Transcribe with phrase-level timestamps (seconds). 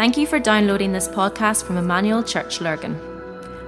[0.00, 2.98] Thank you for downloading this podcast from Emmanuel Church Lurgan.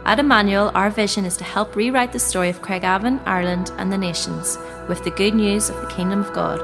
[0.07, 3.99] At Emmanuel, our vision is to help rewrite the story of Craigavon, Ireland, and the
[3.99, 4.56] nations
[4.88, 6.58] with the good news of the Kingdom of God.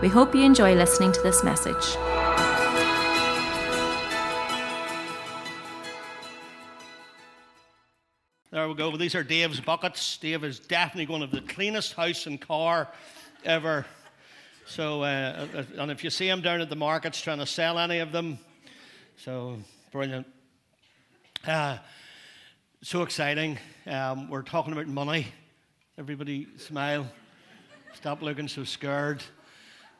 [0.00, 1.96] We hope you enjoy listening to this message.
[8.52, 8.96] There we go.
[8.96, 10.18] These are Dave's buckets.
[10.18, 12.86] Dave is definitely going to have the cleanest house and car
[13.44, 13.86] ever.
[14.66, 17.76] So, uh, uh, and if you see him down at the markets trying to sell
[17.80, 18.38] any of them,
[19.22, 19.56] so
[19.92, 20.26] brilliant.
[21.46, 21.78] Uh,
[22.82, 23.56] so exciting.
[23.86, 25.28] Um, we're talking about money.
[25.96, 27.06] Everybody smile.
[27.94, 29.22] Stop looking so scared.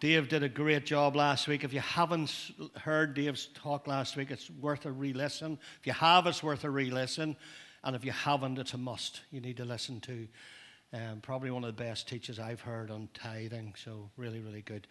[0.01, 1.63] Dave did a great job last week.
[1.63, 5.57] If you haven't heard Dave's talk last week, it's worth a re listen.
[5.79, 7.37] If you have, it's worth a re listen.
[7.85, 9.21] And if you haven't, it's a must.
[9.31, 10.27] You need to listen to
[10.95, 14.89] um, probably one of the best teachers I've heard on tithing, so really, really good.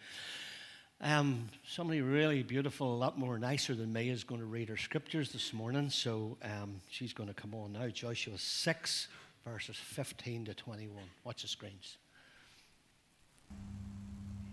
[1.02, 4.76] Um, somebody really beautiful, a lot more nicer than me, is going to read her
[4.76, 5.90] scriptures this morning.
[5.90, 7.88] So um, she's going to come on now.
[7.88, 9.08] Joshua 6,
[9.44, 11.02] verses 15 to 21.
[11.24, 11.96] Watch the screens.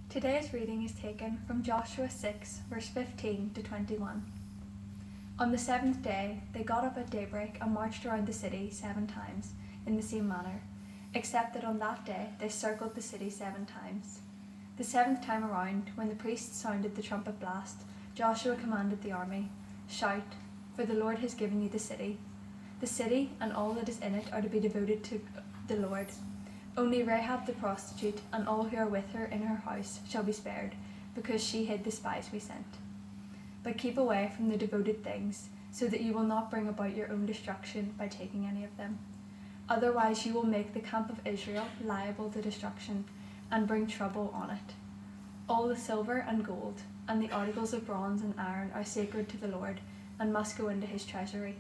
[0.10, 4.32] Today's reading is taken from Joshua 6, verse 15 to 21.
[5.38, 9.06] On the seventh day, they got up at daybreak and marched around the city seven
[9.06, 9.52] times,
[9.86, 10.62] in the same manner
[11.14, 14.20] except that on that day they circled the city seven times.
[14.80, 17.82] The seventh time around, when the priests sounded the trumpet blast,
[18.16, 19.52] Joshua commanded the army
[19.90, 20.24] Shout,
[20.74, 22.18] for the Lord has given you the city.
[22.80, 25.22] The city and all that is in it are to be devoted to
[25.68, 26.08] the Lord.
[26.78, 30.32] Only Rahab the prostitute and all who are with her in her house shall be
[30.32, 30.76] spared,
[31.14, 32.78] because she hid the spies we sent.
[33.64, 37.12] But keep away from the devoted things, so that you will not bring about your
[37.12, 38.98] own destruction by taking any of them.
[39.68, 43.04] Otherwise, you will make the camp of Israel liable to destruction
[43.52, 44.74] and bring trouble on it.
[45.48, 49.38] All the silver and gold and the articles of bronze and iron are sacred to
[49.38, 49.80] the Lord
[50.20, 51.56] and must go into his treasury.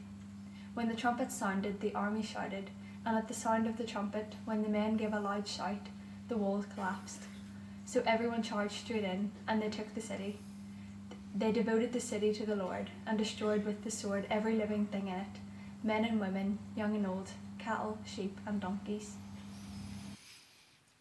[0.73, 2.69] When the trumpet sounded, the army shouted,
[3.05, 5.87] and at the sound of the trumpet, when the men gave a loud shout,
[6.27, 7.23] the walls collapsed.
[7.85, 10.39] So everyone charged straight in, and they took the city.
[11.33, 15.07] They devoted the city to the Lord, and destroyed with the sword every living thing
[15.07, 15.39] in it
[15.83, 19.13] men and women, young and old, cattle, sheep, and donkeys.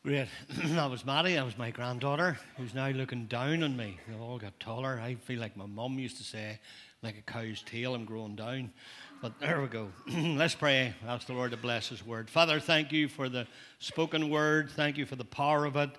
[0.09, 0.27] Great.
[0.49, 1.35] that was Maddie.
[1.35, 3.99] That was my granddaughter, who's now looking down on me.
[4.09, 4.99] They all got taller.
[5.05, 6.61] I feel like my mum used to say,
[7.03, 8.73] like a cow's tail, I'm growing down.
[9.21, 9.91] But there we go.
[10.09, 10.95] Let's pray.
[11.07, 12.31] Ask the Lord to bless His word.
[12.31, 13.47] Father, thank you for the
[13.81, 14.71] spoken word.
[14.71, 15.91] Thank you for the power of it.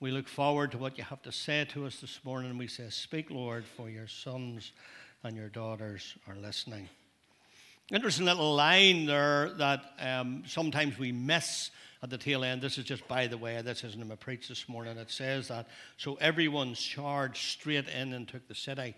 [0.00, 2.58] We look forward to what you have to say to us this morning.
[2.58, 4.72] We say, Speak, Lord, for your sons
[5.24, 6.90] and your daughters are listening.
[7.92, 11.70] Interesting little line there that um, sometimes we miss
[12.02, 12.60] at the tail end.
[12.60, 14.98] This is just by the way, this isn't in my preach this morning.
[14.98, 18.96] It says that, so everyone charged straight in and took the city.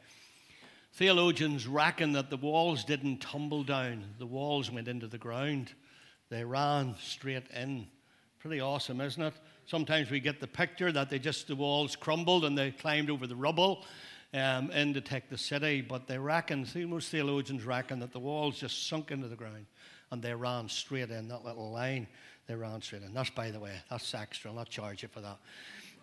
[0.95, 5.75] Theologians reckon that the walls didn't tumble down, the walls went into the ground.
[6.31, 7.89] They ran straight in.
[8.39, 9.35] Pretty awesome, isn't it?
[9.67, 13.27] Sometimes we get the picture that they just, the walls crumbled and they climbed over
[13.27, 13.85] the rubble
[14.35, 18.19] um, in to take the city, but they reckon, see, most theologians reckon that the
[18.19, 19.67] walls just sunk into the ground
[20.11, 22.07] and they ran straight in, that little line,
[22.47, 23.13] they ran straight in.
[23.15, 24.51] That's, by the way, that's extra.
[24.51, 25.39] I'll not charge you for that.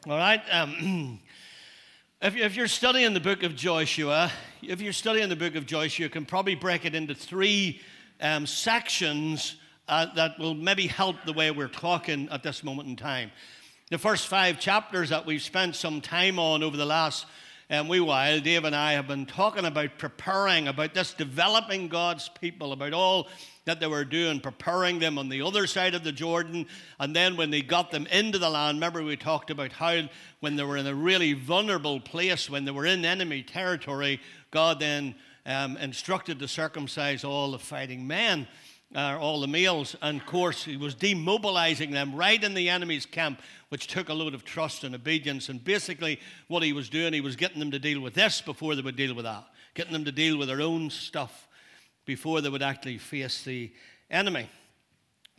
[0.07, 0.41] All right?
[0.51, 1.19] Um,
[2.21, 4.31] if, you're studying the book of Joshua,
[4.61, 7.81] if you're studying the book of Joshua, you can probably break it into three
[8.21, 9.55] um, sections
[9.87, 13.31] uh, that will maybe help the way we're talking at this moment in time.
[13.91, 17.27] The first five chapters that we've spent some time on over the last
[17.69, 22.29] um, wee while, Dave and I have been talking about preparing, about this developing God's
[22.29, 23.27] people, about all
[23.65, 26.67] that they were doing, preparing them on the other side of the Jordan.
[26.99, 30.07] And then when they got them into the land, remember we talked about how
[30.39, 34.21] when they were in a really vulnerable place, when they were in enemy territory,
[34.51, 35.15] God then
[35.47, 38.47] um, instructed to circumcise all the fighting men
[38.95, 39.95] uh, all the males.
[40.01, 44.13] And of course, he was demobilizing them right in the enemy's camp, which took a
[44.13, 45.49] load of trust and obedience.
[45.49, 48.75] And basically, what he was doing, he was getting them to deal with this before
[48.75, 49.43] they would deal with that,
[49.73, 51.47] getting them to deal with their own stuff
[52.05, 53.71] before they would actually face the
[54.09, 54.49] enemy.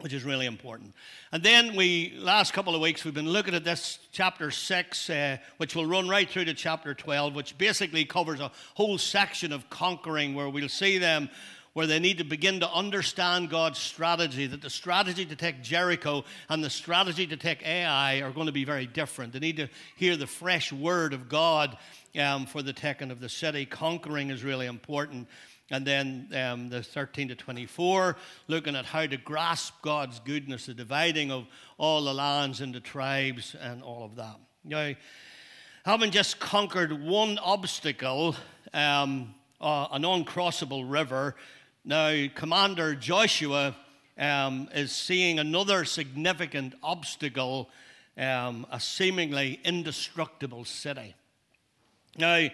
[0.00, 0.92] Which is really important.
[1.32, 5.38] And then we, last couple of weeks, we've been looking at this chapter 6, uh,
[5.56, 9.70] which will run right through to chapter 12, which basically covers a whole section of
[9.70, 11.30] conquering where we'll see them
[11.76, 16.24] where they need to begin to understand God's strategy, that the strategy to take Jericho
[16.48, 19.34] and the strategy to take Ai are going to be very different.
[19.34, 21.76] They need to hear the fresh word of God
[22.18, 23.66] um, for the taking of the city.
[23.66, 25.28] Conquering is really important.
[25.70, 28.16] And then um, the 13 to 24,
[28.48, 31.46] looking at how to grasp God's goodness, the dividing of
[31.76, 34.36] all the lands into tribes and all of that.
[34.64, 34.94] Now,
[35.84, 38.34] having just conquered one obstacle,
[38.72, 41.34] um, uh, an uncrossable river.
[41.88, 43.76] Now, Commander Joshua
[44.18, 47.70] um, is seeing another significant obstacle,
[48.18, 51.14] um, a seemingly indestructible city.
[52.18, 52.48] Now,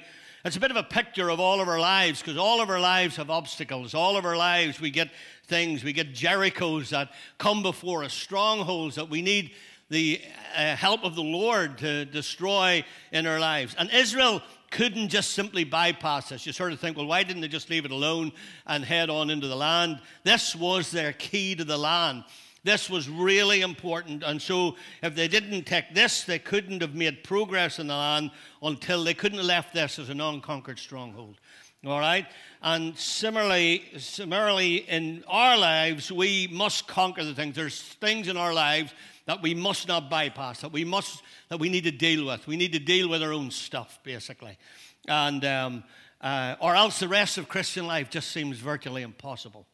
[0.44, 2.78] it's a bit of a picture of all of our lives because all of our
[2.78, 3.94] lives have obstacles.
[3.94, 5.08] All of our lives, we get
[5.46, 9.52] things, we get Jerichos that come before us, strongholds that we need
[9.88, 10.20] the
[10.54, 13.74] uh, help of the Lord to destroy in our lives.
[13.78, 14.42] And Israel
[14.72, 16.46] couldn't just simply bypass this.
[16.46, 18.32] You sort of think, well, why didn't they just leave it alone
[18.66, 20.00] and head on into the land?
[20.24, 22.24] This was their key to the land.
[22.64, 24.22] This was really important.
[24.22, 28.30] And so, if they didn't take this, they couldn't have made progress in the land
[28.62, 31.36] until they couldn't have left this as a non conquered stronghold.
[31.84, 32.26] All right?
[32.62, 37.56] And similarly, similarly, in our lives, we must conquer the things.
[37.56, 38.94] There's things in our lives
[39.26, 42.46] that we must not bypass, that we must, that we need to deal with.
[42.46, 44.58] We need to deal with our own stuff, basically.
[45.06, 45.84] And, um,
[46.20, 49.66] uh, or else the rest of Christian life just seems virtually impossible.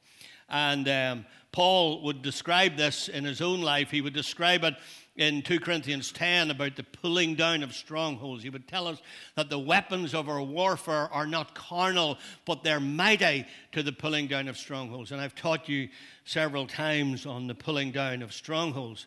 [0.48, 3.90] And um, Paul would describe this in his own life.
[3.90, 4.74] He would describe it
[5.16, 8.44] in 2 Corinthians 10 about the pulling down of strongholds.
[8.44, 9.02] He would tell us
[9.34, 14.28] that the weapons of our warfare are not carnal, but they're mighty to the pulling
[14.28, 15.10] down of strongholds.
[15.10, 15.88] And I've taught you
[16.24, 19.06] several times on the pulling down of strongholds.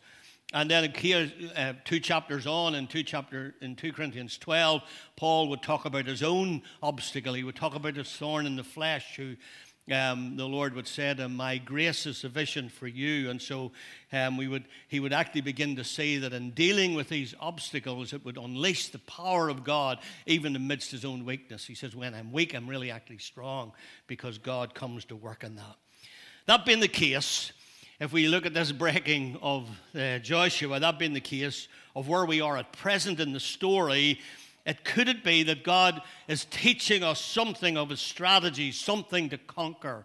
[0.53, 4.81] And then here, uh, two chapters on, in two chapter in two Corinthians twelve,
[5.15, 7.33] Paul would talk about his own obstacle.
[7.33, 9.37] He would talk about his thorn in the flesh, who
[9.89, 13.29] um, the Lord would say to him, My grace is sufficient for you.
[13.29, 13.71] And so
[14.11, 18.13] um, we would, he would actually begin to say that in dealing with these obstacles,
[18.13, 21.65] it would unleash the power of God even amidst his own weakness.
[21.65, 23.71] He says, When I'm weak, I'm really actually strong
[24.07, 25.75] because God comes to work in that.
[26.45, 27.51] That being the case,
[28.01, 32.25] if we look at this breaking of uh, Joshua, that being the case of where
[32.25, 34.19] we are at present in the story,
[34.65, 39.37] it could it be that God is teaching us something of his strategy, something to
[39.37, 40.03] conquer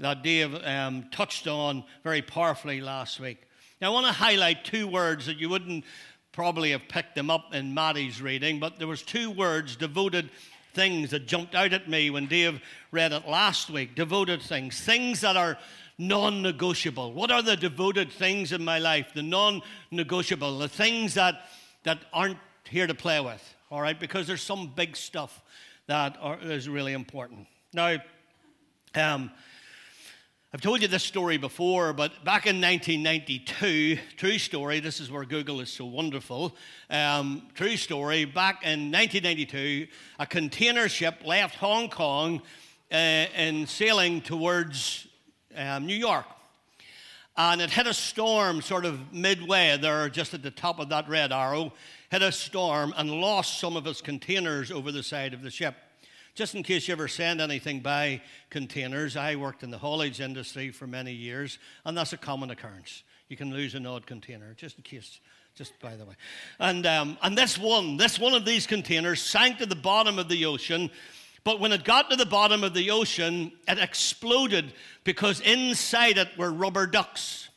[0.00, 3.38] that Dave um, touched on very powerfully last week.
[3.80, 5.84] Now, I want to highlight two words that you wouldn't
[6.32, 10.30] probably have picked them up in Maddie's reading, but there was two words, devoted
[10.74, 12.60] things, that jumped out at me when Dave
[12.90, 13.94] read it last week.
[13.94, 15.58] Devoted things, things that are
[16.00, 17.12] non-negotiable.
[17.12, 19.12] What are the devoted things in my life?
[19.14, 21.46] The non-negotiable, the things that
[21.84, 25.42] that aren't here to play with all right, because there's some big stuff
[25.86, 27.46] that are, is really important.
[27.72, 27.98] Now,
[28.96, 29.30] um,
[30.52, 35.24] I've told you this story before, but back in 1992, true story, this is where
[35.24, 36.56] Google is so wonderful.
[36.90, 39.86] Um, true story, back in 1992,
[40.18, 42.42] a container ship left Hong Kong
[42.90, 45.06] uh, and sailing towards
[45.56, 46.26] um, New York.
[47.36, 51.08] And it hit a storm sort of midway there, just at the top of that
[51.08, 51.72] red arrow
[52.10, 55.76] hit a storm and lost some of its containers over the side of the ship.
[56.34, 58.20] Just in case you ever send anything by
[58.50, 63.04] containers, I worked in the haulage industry for many years, and that's a common occurrence.
[63.28, 65.20] You can lose an odd container, just in case,
[65.54, 66.14] just by the way.
[66.58, 70.28] And, um, and this one, this one of these containers sank to the bottom of
[70.28, 70.90] the ocean.
[71.42, 74.72] But when it got to the bottom of the ocean, it exploded
[75.04, 77.48] because inside it were rubber ducks.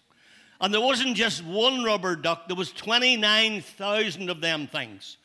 [0.62, 5.18] And there wasn't just one rubber duck, there was 29,000 of them things.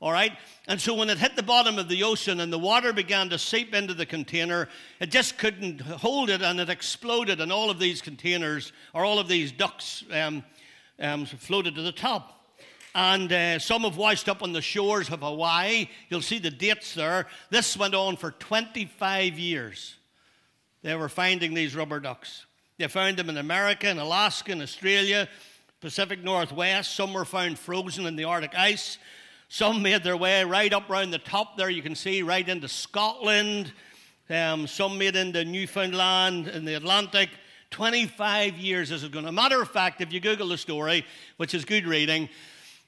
[0.00, 0.32] All right?
[0.68, 3.38] And so when it hit the bottom of the ocean and the water began to
[3.38, 4.68] seep into the container,
[5.00, 9.18] it just couldn't hold it and it exploded, and all of these containers, or all
[9.18, 10.44] of these ducks, um,
[11.00, 12.43] um, floated to the top.
[12.94, 15.88] And uh, some have washed up on the shores of Hawaii.
[16.08, 17.26] You'll see the dates there.
[17.50, 19.96] This went on for 25 years.
[20.82, 22.46] They were finding these rubber ducks.
[22.78, 25.28] They found them in America, in Alaska, in Australia,
[25.80, 26.94] Pacific Northwest.
[26.94, 28.98] Some were found frozen in the Arctic ice.
[29.48, 32.68] Some made their way right up around the top there, you can see, right into
[32.68, 33.72] Scotland.
[34.30, 37.30] Um, some made into Newfoundland in the Atlantic.
[37.70, 39.26] 25 years this is going.
[39.26, 41.04] A matter of fact, if you Google the story,
[41.38, 42.28] which is good reading,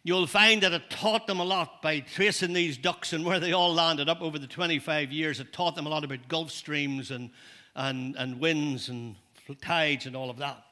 [0.06, 3.52] you'll find that it taught them a lot by tracing these ducks and where they
[3.52, 5.40] all landed up over the 25 years.
[5.40, 7.28] It taught them a lot about Gulf streams and,
[7.74, 9.16] and, and winds and
[9.60, 10.62] tides and all of that.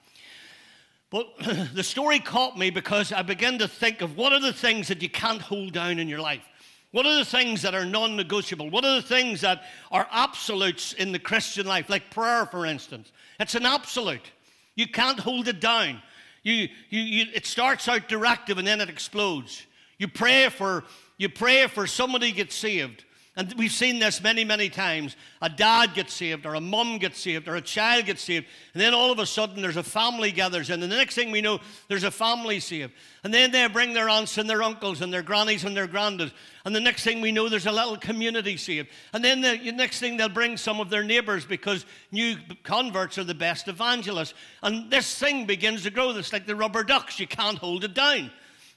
[1.11, 1.27] But
[1.75, 5.03] the story caught me because I began to think of what are the things that
[5.03, 6.45] you can't hold down in your life?
[6.93, 8.71] What are the things that are non negotiable?
[8.71, 13.11] What are the things that are absolutes in the Christian life, like prayer, for instance?
[13.41, 14.31] It's an absolute.
[14.77, 16.03] You can't hold it down.
[16.45, 19.67] You, you, you, it starts out directive and then it explodes.
[19.99, 20.85] You pray for,
[21.17, 23.05] you pray for somebody gets saved.
[23.37, 25.17] And we've seen this many, many times.
[25.43, 28.47] A dad gets saved, or a mum gets saved, or a child gets saved.
[28.75, 30.81] And then all of a sudden, there's a family gathers in.
[30.81, 32.93] And the next thing we know, there's a family saved.
[33.25, 36.31] And then they bring their aunts and their uncles and their grannies and their granddads.
[36.65, 38.89] And the next thing we know, there's a little community saved.
[39.13, 43.25] And then the next thing, they'll bring some of their neighbors because new converts are
[43.25, 44.35] the best evangelists.
[44.63, 46.11] And this thing begins to grow.
[46.11, 47.19] It's like the rubber ducks.
[47.19, 48.31] You can't hold it down.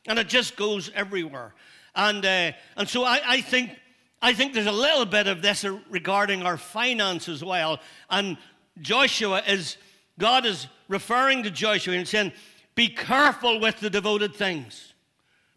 [0.07, 1.53] And it just goes everywhere.
[1.95, 3.71] And, uh, and so I, I think
[4.27, 7.79] I think there's a little bit of this regarding our finance as well.
[8.09, 8.37] And
[8.81, 9.77] Joshua is,
[10.19, 12.33] God is referring to Joshua and saying,
[12.75, 14.93] Be careful with the devoted things.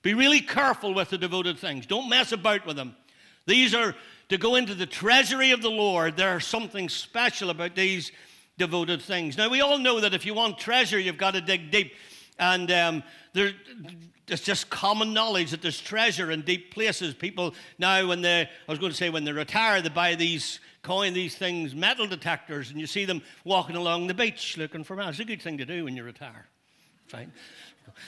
[0.03, 1.85] Be really careful with the devoted things.
[1.85, 2.95] Don't mess about with them.
[3.45, 3.97] These are
[4.29, 6.17] to go into the treasury of the Lord.
[6.17, 8.13] There's something special about these
[8.57, 9.37] devoted things.
[9.37, 11.93] Now, we all know that if you want treasure, you've got to dig deep.
[12.39, 13.51] And um, there,
[14.29, 17.15] it's just common knowledge that there's treasure in deep places.
[17.15, 20.61] People now, when they, I was going to say, when they retire, they buy these,
[20.83, 24.97] coin these things, metal detectors, and you see them walking along the beach looking for
[24.97, 25.11] metal.
[25.11, 26.47] It's a good thing to do when you retire.
[27.09, 27.33] Fine.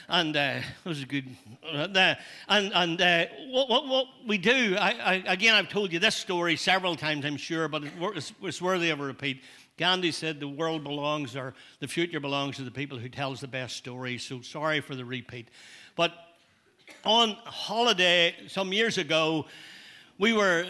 [0.07, 1.35] And uh, it was a good.
[1.61, 2.15] Uh,
[2.47, 6.15] and and uh, what, what, what, we do, I, I, again, I've told you this
[6.15, 7.83] story several times, I'm sure, but
[8.15, 9.41] it's, it's worthy of a repeat.
[9.77, 13.47] Gandhi said the world belongs, or the future belongs to the people who tells the
[13.47, 14.23] best stories.
[14.23, 15.49] So sorry for the repeat.
[15.95, 16.13] But
[17.05, 19.45] on holiday some years ago,
[20.19, 20.65] we were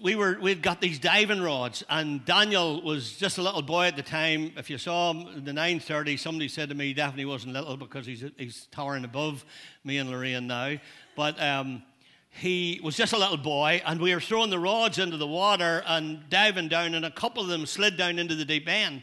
[0.00, 3.96] we were we'd got these diving rods and daniel was just a little boy at
[3.96, 4.52] the time.
[4.56, 8.04] If you saw him in the 930 somebody said to me definitely wasn't little because
[8.04, 9.44] he's he's towering above
[9.84, 10.76] me and lorraine now.
[11.16, 11.82] But um,
[12.30, 15.82] he was just a little boy and we were throwing the rods into the water
[15.86, 19.02] and diving down and a couple of them slid down into the deep end.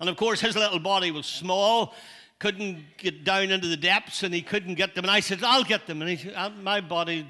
[0.00, 1.94] And of course his little body was small
[2.38, 5.04] couldn't get down into the depths and he couldn't get them.
[5.04, 6.02] And I said, I'll get them.
[6.02, 7.24] And he said, uh, my body's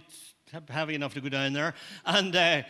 [0.69, 1.75] heavy enough to go down there.
[2.05, 2.63] And, uh,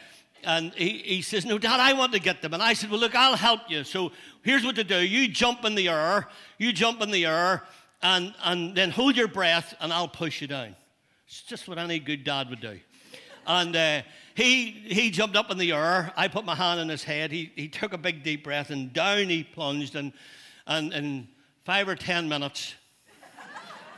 [0.42, 2.54] and he, he says, No, Dad, I want to get them.
[2.54, 3.84] And I said, Well, look, I'll help you.
[3.84, 4.12] So
[4.42, 7.62] here's what to do you jump in the air, you jump in the air,
[8.02, 10.76] and, and then hold your breath, and I'll push you down.
[11.26, 12.78] It's just what any good dad would do.
[13.46, 14.02] And uh,
[14.34, 16.12] he, he jumped up in the air.
[16.16, 17.30] I put my hand on his head.
[17.30, 19.96] He, he took a big deep breath, and down he plunged.
[19.96, 20.12] And,
[20.66, 21.28] and, and
[21.64, 22.74] five or ten minutes.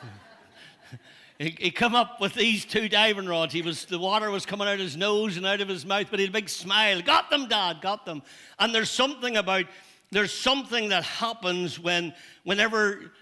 [1.39, 3.53] he, he come up with these two diving rods.
[3.53, 6.07] He was the water was coming out of his nose and out of his mouth,
[6.11, 7.03] but he had a big smile.
[7.03, 8.23] Got them, Dad, got them.
[8.59, 9.67] And there's something about
[10.13, 13.13] there's something that happens when whenever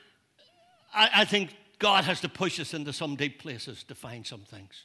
[0.94, 4.40] I, I think God has to push us into some deep places to find some
[4.40, 4.84] things.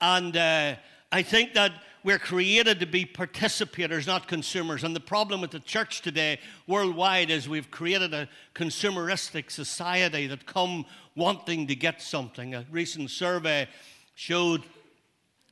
[0.00, 0.76] And uh,
[1.12, 1.72] I think that
[2.02, 4.84] we're created to be participators, not consumers.
[4.84, 10.46] And the problem with the church today, worldwide, is we've created a consumeristic society that
[10.46, 12.54] come wanting to get something.
[12.54, 13.68] A recent survey
[14.14, 14.62] showed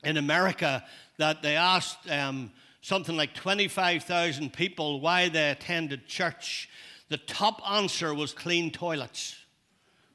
[0.05, 0.85] in America
[1.19, 2.51] that they asked um,
[2.81, 6.69] something like 25,000 people why they attended church.
[7.09, 9.37] The top answer was clean toilets.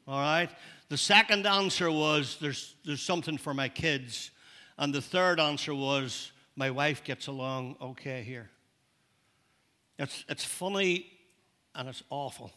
[0.07, 0.49] All right?
[0.89, 4.31] The second answer was there's, there's something for my kids.
[4.77, 8.49] And the third answer was, my wife gets along okay here.
[9.99, 11.11] It's, it's funny
[11.75, 12.51] and it's awful.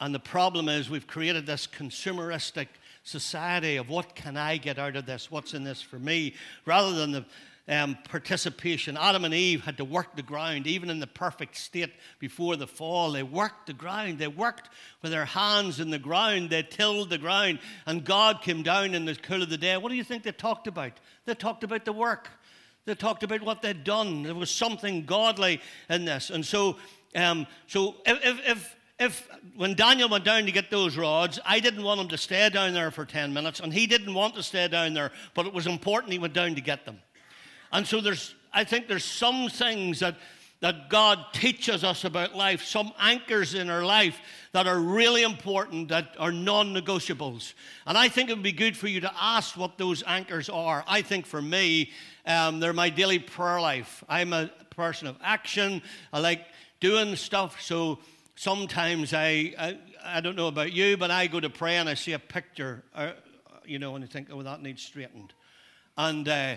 [0.00, 2.68] And the problem is, we've created this consumeristic
[3.02, 5.30] society of what can I get out of this?
[5.30, 6.34] What's in this for me?
[6.66, 7.24] Rather than the
[7.68, 8.96] um, participation.
[8.96, 12.66] Adam and Eve had to work the ground, even in the perfect state before the
[12.66, 13.12] fall.
[13.12, 14.18] They worked the ground.
[14.18, 14.68] They worked
[15.02, 16.50] with their hands in the ground.
[16.50, 17.58] They tilled the ground.
[17.84, 19.76] And God came down in the cool of the day.
[19.76, 20.92] What do you think they talked about?
[21.24, 22.30] They talked about the work.
[22.84, 24.22] They talked about what they'd done.
[24.22, 26.30] There was something godly in this.
[26.30, 26.76] And so,
[27.16, 31.82] um, so if, if, if when Daniel went down to get those rods, I didn't
[31.82, 34.68] want him to stay down there for 10 minutes, and he didn't want to stay
[34.68, 37.00] down there, but it was important he went down to get them.
[37.72, 40.16] And so there's, I think there's some things that,
[40.60, 44.18] that God teaches us about life, some anchors in our life
[44.52, 47.52] that are really important, that are non negotiables.
[47.86, 50.84] And I think it would be good for you to ask what those anchors are.
[50.88, 51.90] I think for me,
[52.26, 54.02] um, they're my daily prayer life.
[54.08, 55.82] I'm a person of action,
[56.12, 56.46] I like
[56.80, 57.60] doing stuff.
[57.60, 57.98] So
[58.34, 61.94] sometimes I, I, I don't know about you, but I go to pray and I
[61.94, 63.12] see a picture, uh,
[63.64, 65.32] you know, and I think, oh, that needs straightened.
[65.96, 66.56] And, uh,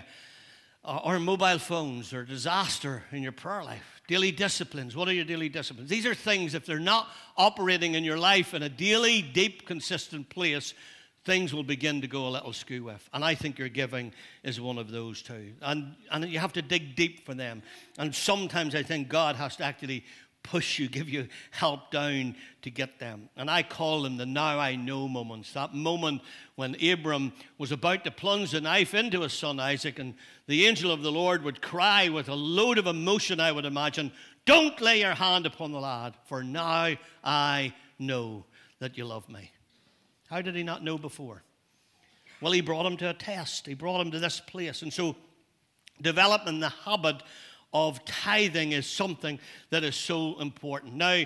[0.82, 4.00] Uh, or mobile phones or disaster in your prayer life.
[4.08, 4.96] Daily disciplines.
[4.96, 5.90] What are your daily disciplines?
[5.90, 7.06] These are things, if they're not
[7.36, 10.72] operating in your life in a daily, deep, consistent place,
[11.24, 13.06] things will begin to go a little skew with.
[13.12, 15.52] And I think your giving is one of those too.
[15.60, 17.62] And, and you have to dig deep for them.
[17.98, 20.04] And sometimes I think God has to actually
[20.42, 23.28] push you, give you help down to get them.
[23.36, 25.52] And I call them the now I know moments.
[25.52, 26.22] That moment
[26.56, 30.14] when Abram was about to plunge the knife into his son Isaac, and
[30.46, 34.12] the angel of the Lord would cry with a load of emotion, I would imagine,
[34.46, 38.44] Don't lay your hand upon the lad, for now I know
[38.78, 39.52] that you love me.
[40.28, 41.42] How did he not know before?
[42.40, 43.66] Well, he brought him to a test.
[43.66, 44.82] He brought him to this place.
[44.82, 45.16] And so,
[46.00, 47.22] developing the habit
[47.72, 49.38] of tithing is something
[49.70, 50.94] that is so important.
[50.94, 51.24] Now,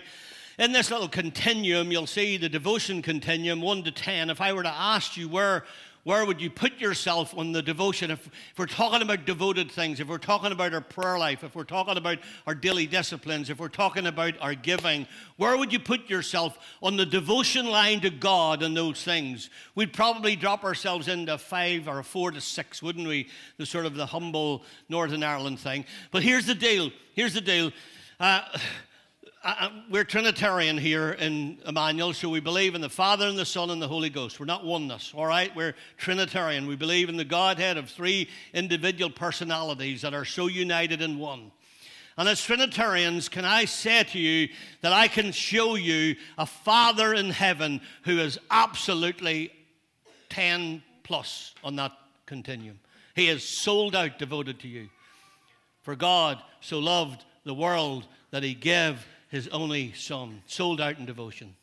[0.59, 4.31] in this little continuum, you'll see the devotion continuum 1 to 10.
[4.31, 5.65] If I were to ask you where
[6.05, 8.11] where would you put yourself on the devotion?
[8.11, 11.57] If, if, we're talking about devoted things, if we're talking about our prayer life, if
[11.57, 15.07] we're talking about our daily disciplines, if we're talking about our giving,
[15.39, 19.49] where would you put yourself on the devotion line to God and those things?
[19.75, 23.29] We'd probably drop ourselves into five or four to six, wouldn't we?
[23.57, 25.87] The sort of the humble Northern Ireland thing.
[26.11, 26.91] But here's the deal.
[27.15, 27.73] Here's the deal.
[28.21, 28.43] Uh,
[29.45, 33.69] uh, we're Trinitarian here in Emmanuel, so we believe in the Father and the Son
[33.69, 34.41] and the Holy Ghost.
[34.41, 35.55] We're not oneness, all right?
[35.55, 36.67] We're Trinitarian.
[36.67, 41.53] We believe in the Godhead of three individual personalities that are so united in one.
[42.17, 44.49] And as Trinitarians, can I say to you
[44.81, 49.53] that I can show you a Father in heaven who is absolutely
[50.31, 51.93] 10 plus on that
[52.25, 52.79] continuum?
[53.15, 54.89] He is sold out, devoted to you.
[55.83, 59.05] For God so loved the world that he gave
[59.35, 61.57] his only son, sold out in devotion.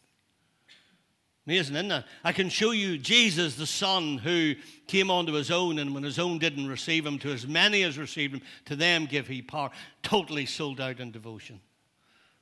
[1.47, 2.03] Amazing, isn't it?
[2.21, 4.55] I can show you Jesus, the Son, who
[4.87, 7.97] came onto his own, and when his own didn't receive him, to as many as
[7.97, 9.71] received him, to them give he power.
[10.03, 11.61] Totally sold out in devotion.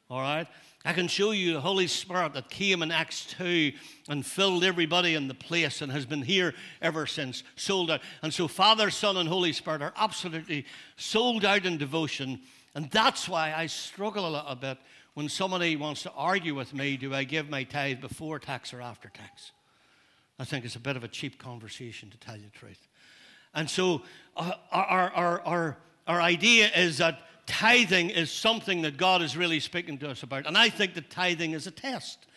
[0.10, 0.48] All right?
[0.84, 3.72] I can show you the Holy Spirit that came in Acts 2
[4.10, 8.02] and filled everybody in the place and has been here ever since, sold out.
[8.24, 10.66] And so, Father, Son, and Holy Spirit are absolutely
[10.98, 12.42] sold out in devotion.
[12.74, 14.78] And that's why I struggle a little bit
[15.14, 18.82] when somebody wants to argue with me, do I give my tithe before tax or
[18.82, 19.52] after tax?
[20.40, 22.88] I think it's a bit of a cheap conversation, to tell you the truth.
[23.54, 24.04] And so,
[24.38, 29.60] uh, our, our, our, our idea is that tithing is something that God is really
[29.60, 30.46] speaking to us about.
[30.46, 32.28] And I think that tithing is a test.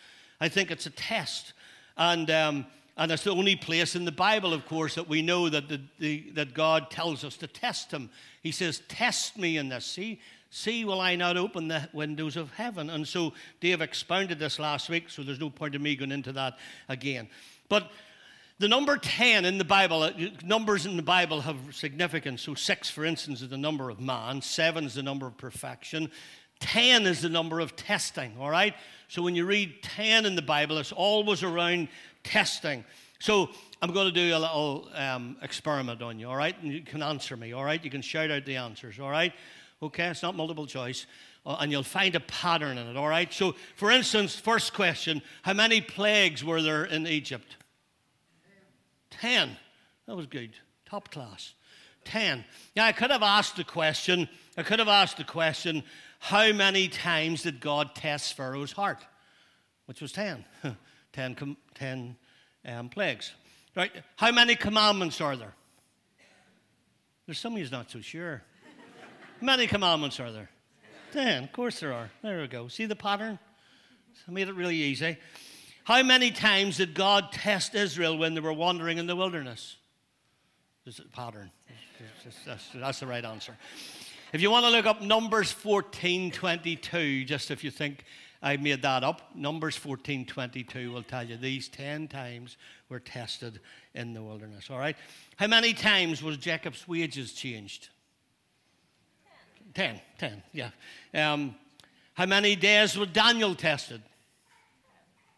[0.41, 1.53] I think it's a test.
[1.95, 2.65] And, um,
[2.97, 5.81] and it's the only place in the Bible, of course, that we know that, the,
[5.99, 8.09] the, that God tells us to test Him.
[8.41, 9.85] He says, Test me in this.
[9.85, 10.19] See,
[10.55, 12.91] See, will I not open the windows of heaven?
[12.91, 16.31] And so Dave expounded this last week, so there's no point in me going into
[16.33, 17.27] that again.
[17.69, 17.89] But
[18.59, 20.11] the number 10 in the Bible, uh,
[20.45, 22.43] numbers in the Bible have significance.
[22.43, 26.11] So, six, for instance, is the number of man, seven is the number of perfection,
[26.59, 28.75] 10 is the number of testing, all right?
[29.07, 31.87] So, when you read 10 in the Bible, it's always around
[32.23, 32.85] testing.
[33.17, 33.49] So,
[33.81, 36.55] I'm going to do a little um, experiment on you, all right?
[36.61, 37.83] And you can answer me, all right?
[37.83, 39.33] You can shout out the answers, all right?
[39.83, 41.05] Okay, it's not multiple choice.
[41.45, 43.33] Uh, and you'll find a pattern in it, all right?
[43.33, 47.57] So, for instance, first question How many plagues were there in Egypt?
[49.09, 49.57] Ten.
[50.07, 50.51] That was good.
[50.85, 51.53] Top class.
[52.05, 52.45] Ten.
[52.75, 55.83] Yeah, I could have asked the question, I could have asked the question,
[56.19, 59.05] how many times did God test Pharaoh's heart?
[59.85, 60.45] Which was ten.
[61.11, 62.15] ten, com- ten
[62.65, 63.33] um, plagues.
[63.75, 63.91] Right?
[64.15, 65.53] How many commandments are there?
[67.25, 68.43] There's some of you not so sure
[69.43, 70.49] many commandments are there?
[71.11, 72.09] Ten, of course there are.
[72.21, 72.67] There we go.
[72.67, 73.37] See the pattern?
[74.27, 75.17] I made it really easy.
[75.83, 79.75] How many times did God test Israel when they were wandering in the wilderness?
[80.85, 81.51] There's a pattern.
[82.75, 83.57] That's, the right answer.
[84.31, 88.05] If you want to look up Numbers 14 22, just if you think
[88.41, 92.57] I made that up, Numbers 14 22 will tell you these 10 times
[92.89, 93.59] were tested
[93.93, 94.69] in the wilderness.
[94.69, 94.97] All right?
[95.37, 97.89] How many times was Jacob's wages changed?
[99.73, 99.99] Ten.
[100.17, 100.69] Ten, yeah.
[101.13, 101.55] Um,
[102.13, 104.01] how many days was Daniel tested?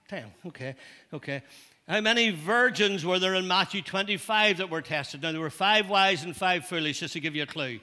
[0.07, 0.75] Ten, okay,
[1.13, 1.41] okay.
[1.87, 5.21] How many virgins were there in Matthew 25 that were tested?
[5.21, 7.79] Now, there were five wise and five foolish, just to give you a clue.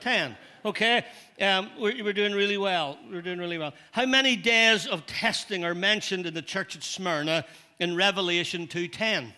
[0.00, 1.04] Ten, okay.
[1.40, 2.98] Um, we're, we're doing really well.
[3.10, 3.74] We're doing really well.
[3.92, 7.44] How many days of testing are mentioned in the church at Smyrna
[7.80, 9.32] in Revelation 2.10?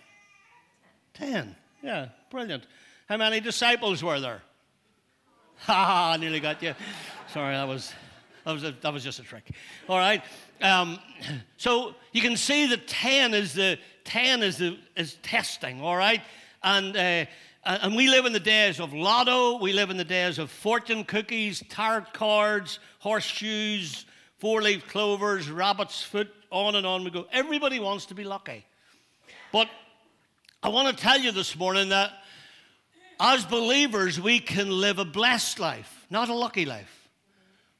[1.14, 2.64] Ten, yeah, brilliant.
[3.08, 4.42] How many disciples were there?
[5.66, 6.74] Ha ha, nearly got you.
[7.32, 7.92] Sorry, that was,
[8.44, 9.50] that was, a, that was just a trick.
[9.88, 10.22] All right.
[10.62, 10.98] Um,
[11.56, 16.22] so you can see that 10 is the 10 is the is testing, all right?
[16.62, 17.26] And uh,
[17.62, 21.04] and we live in the days of lotto, we live in the days of fortune
[21.04, 24.06] cookies, tarot cards, horseshoes,
[24.38, 27.26] four-leaf clovers, rabbit's foot, on and on we go.
[27.32, 28.64] Everybody wants to be lucky.
[29.52, 29.68] But
[30.62, 32.12] I want to tell you this morning that
[33.20, 37.08] as believers, we can live a blessed life, not a lucky life.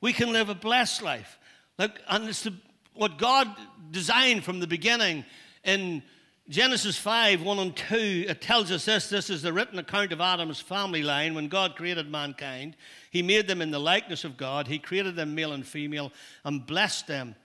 [0.00, 1.38] We can live a blessed life.
[1.78, 2.54] Look, and it's the,
[2.94, 3.48] what God
[3.90, 5.24] designed from the beginning
[5.64, 6.02] in
[6.50, 9.08] Genesis 5 1 and 2, it tells us this.
[9.08, 11.34] This is the written account of Adam's family line.
[11.34, 12.76] When God created mankind,
[13.10, 14.66] He made them in the likeness of God.
[14.66, 16.12] He created them male and female
[16.44, 17.36] and blessed them.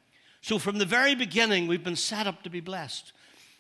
[0.42, 3.14] So from the very beginning, we've been set up to be blessed.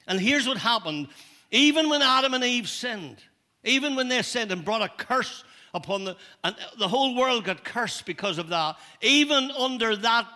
[0.07, 1.09] And here's what happened
[1.51, 3.17] even when Adam and Eve sinned,
[3.65, 7.63] even when they sinned and brought a curse upon the, and the whole world got
[7.63, 10.27] cursed because of that, even under that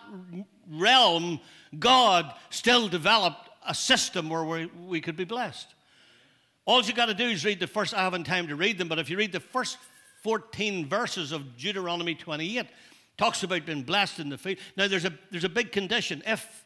[0.70, 1.40] realm,
[1.78, 5.74] God still developed a system where we, we could be blessed.
[6.66, 8.88] All you got to do is read the first, I haven't time to read them,
[8.88, 9.78] but if you read the first
[10.22, 12.66] 14 verses of Deuteronomy 28,
[13.16, 14.58] talks about being blessed in the field.
[14.76, 16.22] Now, there's a, there's a big condition.
[16.26, 16.64] If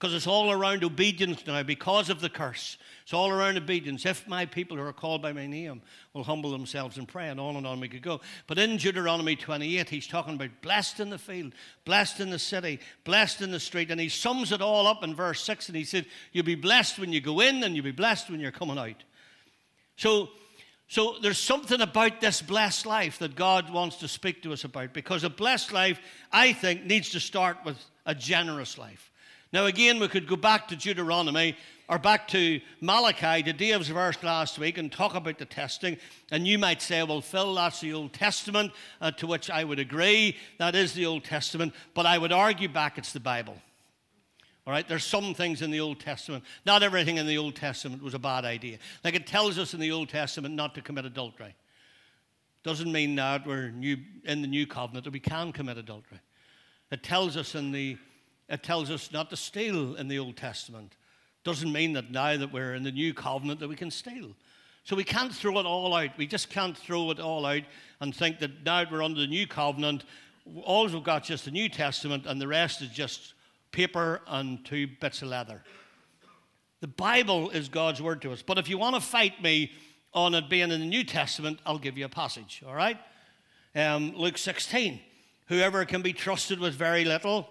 [0.00, 2.78] because it's all around obedience now because of the curse.
[3.02, 4.06] It's all around obedience.
[4.06, 5.82] If my people who are called by my name
[6.14, 8.22] will humble themselves and pray, and on and on we could go.
[8.46, 11.52] But in Deuteronomy 28, he's talking about blessed in the field,
[11.84, 13.90] blessed in the city, blessed in the street.
[13.90, 16.98] And he sums it all up in verse 6, and he said, You'll be blessed
[16.98, 19.04] when you go in, and you'll be blessed when you're coming out.
[19.96, 20.30] So,
[20.88, 24.94] so there's something about this blessed life that God wants to speak to us about
[24.94, 26.00] because a blessed life,
[26.32, 29.09] I think, needs to start with a generous life.
[29.52, 31.56] Now, again, we could go back to Deuteronomy
[31.88, 35.96] or back to Malachi, the Dave's verse last week, and talk about the testing.
[36.30, 39.80] And you might say, well, Phil, that's the Old Testament, uh, to which I would
[39.80, 40.36] agree.
[40.58, 41.74] That is the Old Testament.
[41.94, 43.56] But I would argue back it's the Bible.
[44.66, 46.44] All right, there's some things in the Old Testament.
[46.64, 48.78] Not everything in the Old Testament was a bad idea.
[49.02, 51.56] Like it tells us in the Old Testament not to commit adultery.
[52.62, 56.20] Doesn't mean that we're new, in the new covenant that we can commit adultery.
[56.92, 57.96] It tells us in the
[58.50, 60.96] it tells us not to steal in the Old Testament.
[61.44, 64.32] Doesn't mean that now that we're in the new covenant that we can steal.
[64.84, 66.10] So we can't throw it all out.
[66.18, 67.62] We just can't throw it all out
[68.00, 70.04] and think that now we're under the new covenant,
[70.64, 73.34] all we've got just the New Testament and the rest is just
[73.70, 75.62] paper and two bits of leather.
[76.80, 78.42] The Bible is God's word to us.
[78.42, 79.70] But if you want to fight me
[80.12, 82.98] on it being in the New Testament, I'll give you a passage, all right?
[83.76, 85.00] Um, Luke 16.
[85.46, 87.48] Whoever can be trusted with very little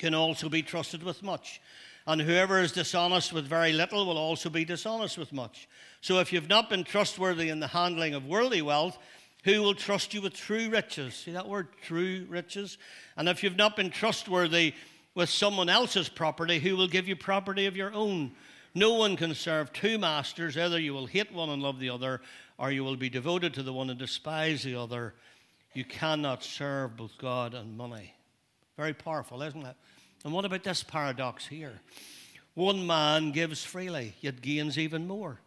[0.00, 1.60] can also be trusted with much.
[2.06, 5.68] And whoever is dishonest with very little will also be dishonest with much.
[6.00, 8.98] So if you've not been trustworthy in the handling of worldly wealth,
[9.44, 11.14] who will trust you with true riches?
[11.14, 12.78] See that word, true riches?
[13.16, 14.74] And if you've not been trustworthy
[15.14, 18.32] with someone else's property, who will give you property of your own?
[18.74, 20.56] No one can serve two masters.
[20.56, 22.22] Either you will hate one and love the other,
[22.58, 25.14] or you will be devoted to the one and despise the other.
[25.74, 28.14] You cannot serve both God and money.
[28.76, 29.76] Very powerful, isn't it?
[30.24, 31.80] And what about this paradox here?
[32.54, 35.40] One man gives freely, yet gains even more.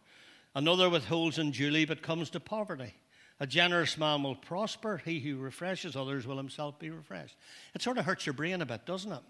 [0.54, 2.94] Another withholds unduly, but comes to poverty.
[3.40, 5.02] A generous man will prosper.
[5.04, 7.36] He who refreshes others will himself be refreshed.
[7.74, 9.22] It sort of hurts your brain a bit, doesn't it?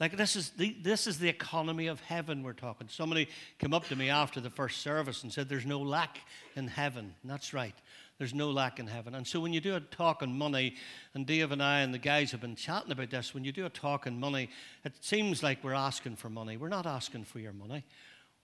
[0.00, 2.88] Like this is the, this is the economy of heaven we're talking.
[2.88, 6.18] Somebody came up to me after the first service and said, "There's no lack
[6.56, 7.74] in heaven." And that's right.
[8.18, 9.14] There's no lack in heaven.
[9.14, 10.76] And so when you do a talk on money,
[11.14, 13.66] and Dave and I and the guys have been chatting about this, when you do
[13.66, 14.50] a talk on money,
[14.84, 16.56] it seems like we're asking for money.
[16.56, 17.84] We're not asking for your money.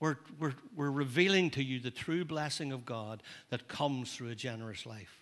[0.00, 4.34] We're, we're, we're revealing to you the true blessing of God that comes through a
[4.34, 5.20] generous life.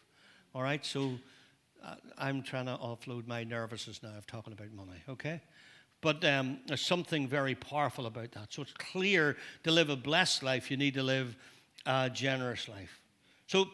[0.55, 0.85] All right?
[0.85, 1.19] So
[1.85, 5.43] uh, I'm trying to offload my nervousness now of talking about money, okay?
[6.01, 8.53] But um, there's something very powerful about that.
[8.53, 11.37] So it's clear to live a blessed life, you need to live
[11.85, 13.01] a generous life.
[13.47, 13.67] So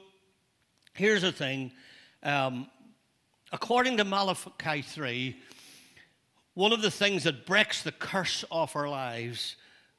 [0.95, 1.73] Here's the thing
[2.23, 2.69] um,
[3.53, 5.37] according to Malachi 3,
[6.55, 9.57] one of the things that breaks the curse off our lives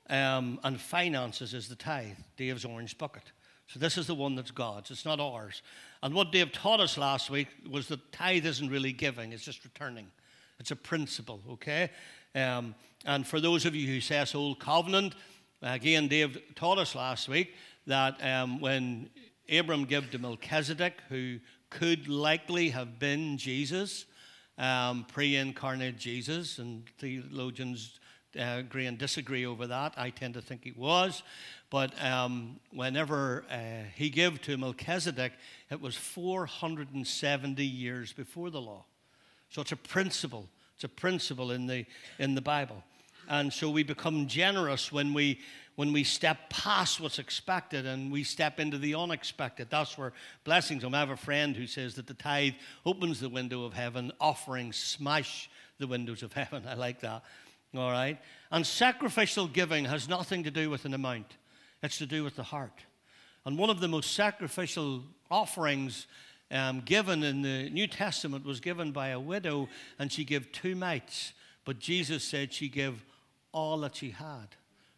[0.10, 3.24] um, and finances is the tithe, Dave's orange bucket.
[3.68, 5.62] So this is the one that's God's, it's not ours.
[6.02, 9.66] And what Dave taught us last week was that tithe isn't really giving, it's just
[9.66, 10.08] returning.
[10.62, 11.90] It's a principle, okay?
[12.34, 12.74] Um,
[13.06, 15.16] and for those of you who say it's old covenant,
[15.62, 17.54] again, Dave taught us last week
[17.86, 19.10] that um, when
[19.52, 24.06] Abram gave to Melchizedek, who could likely have been Jesus,
[24.58, 28.00] um, pre incarnate Jesus, and theologians
[28.38, 29.94] uh, agree and disagree over that.
[29.98, 31.24] I tend to think he was.
[31.70, 35.34] But um, whenever uh, he gave to Melchizedek,
[35.70, 38.86] it was 470 years before the law.
[39.50, 40.48] So it's a principle.
[40.76, 41.86] It's a principle in the,
[42.20, 42.84] in the Bible.
[43.28, 45.40] And so we become generous when we
[45.76, 49.68] when we step past what's expected and we step into the unexpected.
[49.70, 50.96] That's where blessings come.
[50.96, 52.54] I have a friend who says that the tithe
[52.86, 56.64] opens the window of heaven, offerings smash the windows of heaven.
[56.68, 57.24] I like that.
[57.76, 58.18] All right?
[58.52, 61.38] And sacrificial giving has nothing to do with an amount,
[61.84, 62.84] it's to do with the heart.
[63.46, 66.08] And one of the most sacrificial offerings
[66.50, 69.68] um, given in the New Testament was given by a widow,
[70.00, 71.34] and she gave two mites.
[71.64, 73.04] But Jesus said she gave
[73.52, 74.48] all that she had.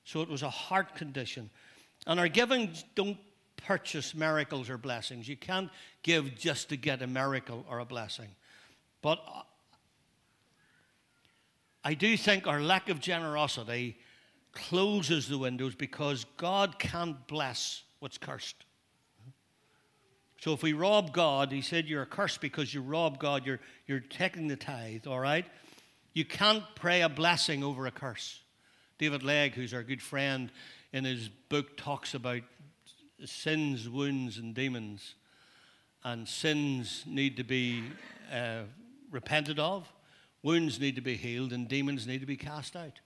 [0.08, 1.50] So it was a heart condition.
[2.08, 3.18] And our giving don't
[3.58, 5.28] purchase miracles or blessings.
[5.28, 5.70] You can't
[6.02, 8.30] give just to get a miracle or a blessing.
[9.02, 9.42] But uh,
[11.84, 13.98] I do think our lack of generosity
[14.54, 18.64] closes the windows because God can't bless what's cursed.
[20.40, 24.00] So if we rob God, he said you're cursed because you rob God, you're, you're
[24.00, 25.46] taking the tithe, all right?
[26.14, 28.40] You can't pray a blessing over a curse.
[28.98, 30.52] David Legg, who's our good friend,
[30.92, 32.42] in his book talks about
[33.26, 35.16] sins, wounds, and demons.
[36.04, 37.84] And sins need to be
[38.32, 38.62] uh,
[39.12, 39.92] repented of,
[40.42, 43.00] wounds need to be healed, and demons need to be cast out.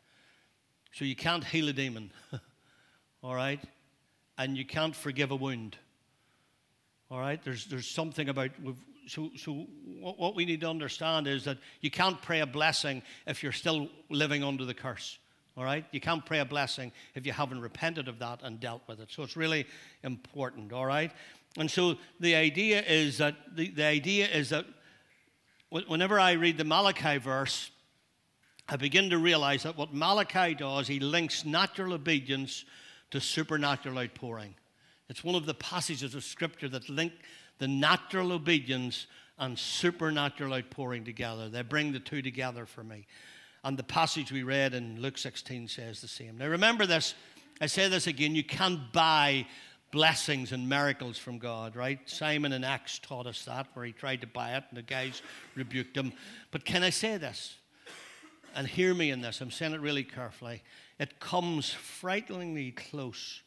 [0.93, 2.11] So you can't heal a demon,
[3.23, 3.61] all right?
[4.37, 5.77] And you can't forgive a wound.
[7.09, 8.51] All right, there's, there's something about,
[9.07, 9.67] so, so
[9.99, 13.89] what we need to understand is that you can't pray a blessing if you're still
[14.09, 15.17] living under the curse.
[15.61, 18.81] All right, you can't pray a blessing if you haven't repented of that and dealt
[18.87, 19.11] with it.
[19.11, 19.67] So it's really
[20.01, 20.73] important.
[20.73, 21.11] All right,
[21.55, 24.65] and so the idea is that the, the idea is that
[25.69, 27.69] whenever I read the Malachi verse,
[28.67, 32.65] I begin to realize that what Malachi does, he links natural obedience
[33.11, 34.55] to supernatural outpouring.
[35.09, 37.13] It's one of the passages of Scripture that link
[37.59, 39.05] the natural obedience
[39.37, 41.49] and supernatural outpouring together.
[41.49, 43.05] They bring the two together for me.
[43.63, 46.37] And the passage we read in Luke 16 says the same.
[46.37, 47.13] Now, remember this.
[47.59, 49.45] I say this again you can't buy
[49.91, 51.99] blessings and miracles from God, right?
[52.09, 55.21] Simon in Acts taught us that, where he tried to buy it and the guys
[55.55, 56.13] rebuked him.
[56.49, 57.57] But can I say this?
[58.55, 60.63] And hear me in this, I'm saying it really carefully.
[60.99, 63.41] It comes frighteningly close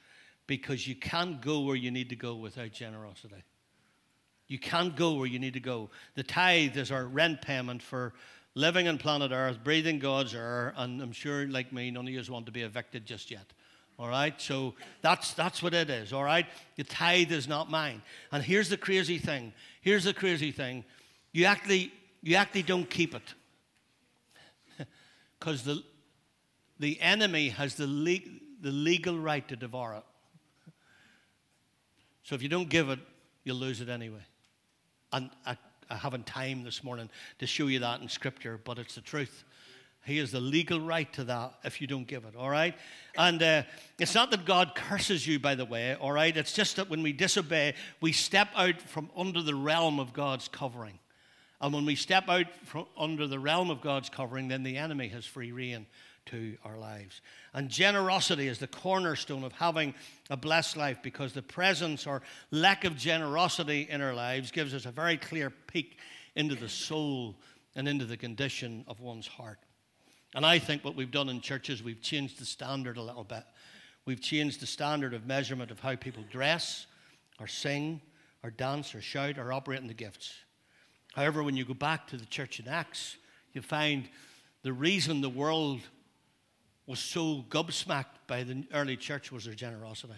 [0.46, 3.42] because you can't go where you need to go without generosity.
[4.46, 5.90] You can't go where you need to go.
[6.14, 8.12] The tithe is our rent payment for
[8.54, 12.22] living on planet Earth, breathing God's air, and I'm sure, like me, none of you
[12.32, 13.52] want to be evicted just yet.
[13.98, 14.40] All right?
[14.40, 16.46] So that's, that's what it is, all right?
[16.76, 18.02] The tithe is not mine.
[18.32, 19.52] And here's the crazy thing.
[19.80, 20.84] Here's the crazy thing.
[21.32, 23.34] You actually, you actually don't keep it.
[25.38, 25.82] Because the,
[26.80, 28.30] the enemy has the, le-
[28.62, 30.04] the legal right to devour it.
[32.22, 32.98] So if you don't give it,
[33.44, 34.24] you'll lose it anyway.
[35.12, 35.30] And
[35.90, 39.44] I haven't time this morning to show you that in Scripture, but it's the truth.
[40.04, 42.74] He has the legal right to that if you don't give it, all right?
[43.16, 43.62] And uh,
[43.98, 46.36] it's not that God curses you, by the way, all right?
[46.36, 50.46] It's just that when we disobey, we step out from under the realm of God's
[50.48, 50.98] covering.
[51.60, 55.08] And when we step out from under the realm of God's covering, then the enemy
[55.08, 55.86] has free rein
[56.26, 57.20] to our lives.
[57.52, 59.94] And generosity is the cornerstone of having
[60.30, 64.86] a blessed life because the presence or lack of generosity in our lives gives us
[64.86, 65.98] a very clear peek
[66.34, 67.36] into the soul
[67.76, 69.58] and into the condition of one's heart.
[70.34, 73.44] And I think what we've done in churches, we've changed the standard a little bit.
[74.04, 76.86] We've changed the standard of measurement of how people dress,
[77.40, 78.00] or sing,
[78.42, 80.34] or dance, or shout, or operate in the gifts.
[81.14, 83.16] However, when you go back to the church in Acts,
[83.52, 84.08] you find
[84.62, 85.80] the reason the world
[86.86, 90.14] was so gobsmacked by the early church was their generosity.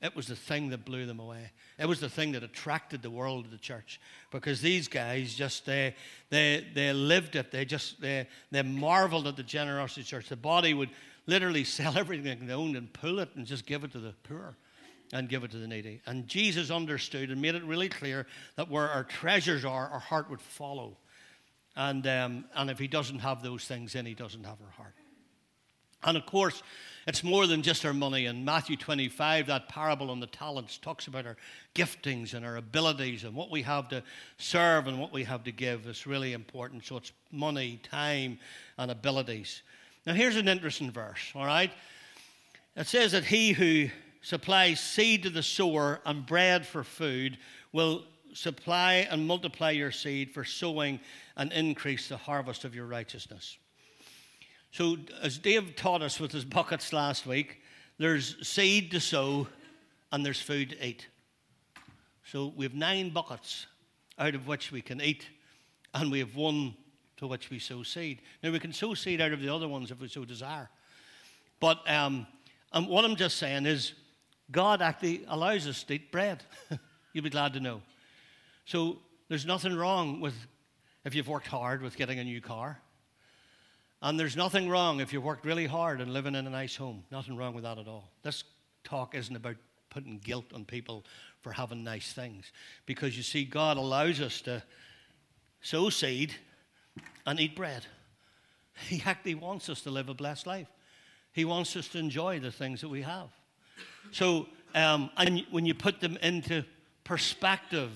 [0.00, 1.50] It was the thing that blew them away.
[1.76, 5.66] It was the thing that attracted the world to the church because these guys just
[5.66, 5.96] they
[6.30, 7.50] they they lived it.
[7.50, 10.28] They just they they marveled at the generosity of the church.
[10.28, 10.90] The body would
[11.26, 14.56] literally sell everything they owned and pull it and just give it to the poor
[15.12, 16.00] and give it to the needy.
[16.06, 20.30] And Jesus understood and made it really clear that where our treasures are, our heart
[20.30, 20.96] would follow.
[21.74, 24.94] And um, and if he doesn't have those things, then he doesn't have our heart.
[26.04, 26.62] And of course,
[27.06, 28.26] it's more than just our money.
[28.26, 31.36] In Matthew 25, that parable on the talents talks about our
[31.74, 34.02] giftings and our abilities and what we have to
[34.36, 35.86] serve and what we have to give.
[35.86, 36.84] It's really important.
[36.84, 38.38] So it's money, time,
[38.76, 39.62] and abilities.
[40.06, 41.70] Now, here's an interesting verse, all right?
[42.76, 43.88] It says that he who
[44.20, 47.38] supplies seed to the sower and bread for food
[47.72, 51.00] will supply and multiply your seed for sowing
[51.36, 53.56] and increase the harvest of your righteousness.
[54.70, 57.60] So, as Dave taught us with his buckets last week,
[57.98, 59.46] there's seed to sow
[60.12, 61.06] and there's food to eat.
[62.24, 63.66] So, we have nine buckets
[64.18, 65.26] out of which we can eat,
[65.94, 66.74] and we have one
[67.16, 68.20] to which we sow seed.
[68.42, 70.68] Now, we can sow seed out of the other ones if we so desire.
[71.60, 72.26] But um,
[72.72, 73.94] and what I'm just saying is,
[74.50, 76.42] God actually allows us to eat bread.
[77.12, 77.80] You'll be glad to know.
[78.66, 80.34] So, there's nothing wrong with
[81.04, 82.80] if you've worked hard with getting a new car.
[84.00, 87.04] And there's nothing wrong if you worked really hard and living in a nice home.
[87.10, 88.10] Nothing wrong with that at all.
[88.22, 88.44] This
[88.84, 89.56] talk isn't about
[89.90, 91.04] putting guilt on people
[91.40, 92.52] for having nice things.
[92.86, 94.62] Because you see, God allows us to
[95.60, 96.34] sow seed
[97.26, 97.84] and eat bread.
[98.88, 100.68] He actually wants us to live a blessed life.
[101.32, 103.28] He wants us to enjoy the things that we have.
[104.12, 106.64] So, um, and when you put them into
[107.02, 107.90] perspective,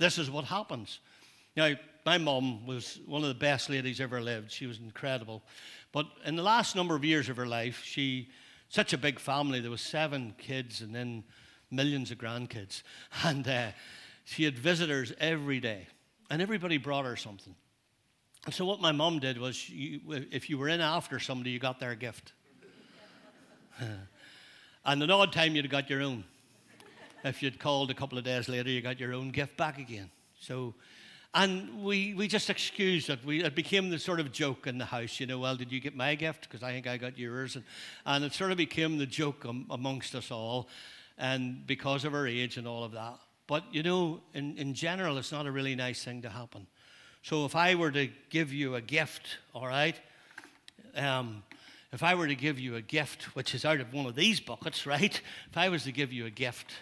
[0.00, 0.98] this is what happens.
[1.56, 1.74] Now,
[2.06, 4.52] my mom was one of the best ladies ever lived.
[4.52, 5.42] She was incredible.
[5.90, 8.28] But in the last number of years of her life, she
[8.68, 9.60] such a big family.
[9.60, 11.24] There was seven kids and then
[11.68, 12.84] millions of grandkids,
[13.24, 13.68] and uh,
[14.24, 15.88] she had visitors every day,
[16.30, 17.56] and everybody brought her something.
[18.44, 21.58] And so what my mom did was, you, if you were in after somebody, you
[21.58, 22.32] got their gift.
[24.84, 26.22] and an odd time, you'd got your own.
[27.24, 30.10] If you'd called a couple of days later, you got your own gift back again.
[30.38, 30.74] So,
[31.36, 33.22] and we, we just excused it.
[33.22, 35.80] We, it became the sort of joke in the house, you know, well, did you
[35.80, 36.48] get my gift?
[36.48, 37.56] Because I think I got yours.
[37.56, 37.64] And,
[38.06, 40.66] and it sort of became the joke am, amongst us all,
[41.18, 43.18] and because of our age and all of that.
[43.46, 46.66] But, you know, in, in general, it's not a really nice thing to happen.
[47.22, 50.00] So if I were to give you a gift, all right,
[50.96, 51.42] um,
[51.92, 54.40] if I were to give you a gift, which is out of one of these
[54.40, 55.20] buckets, right?
[55.50, 56.72] If I was to give you a gift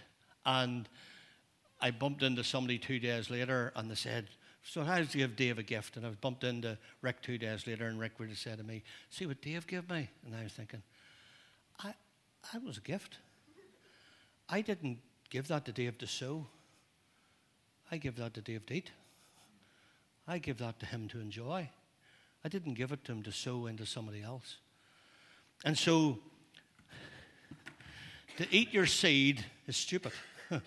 [0.47, 0.89] and
[1.81, 4.29] I bumped into somebody two days later and they said,
[4.67, 5.97] So I did you give Dave a gift?
[5.97, 8.65] And I was bumped into Rick two days later and Rick would have said to
[8.65, 10.09] me, See what Dave gave me?
[10.25, 10.83] And I was thinking,
[11.79, 11.95] I,
[12.53, 13.19] that was a gift.
[14.49, 14.99] I didn't
[15.31, 16.47] give that to Dave to sow.
[17.91, 18.91] I gave that to Dave to eat.
[20.27, 21.69] I give that to him to enjoy.
[22.43, 24.57] I didn't give it to him to sow into somebody else.
[25.65, 26.19] And so,
[28.39, 30.13] to eat your seed is stupid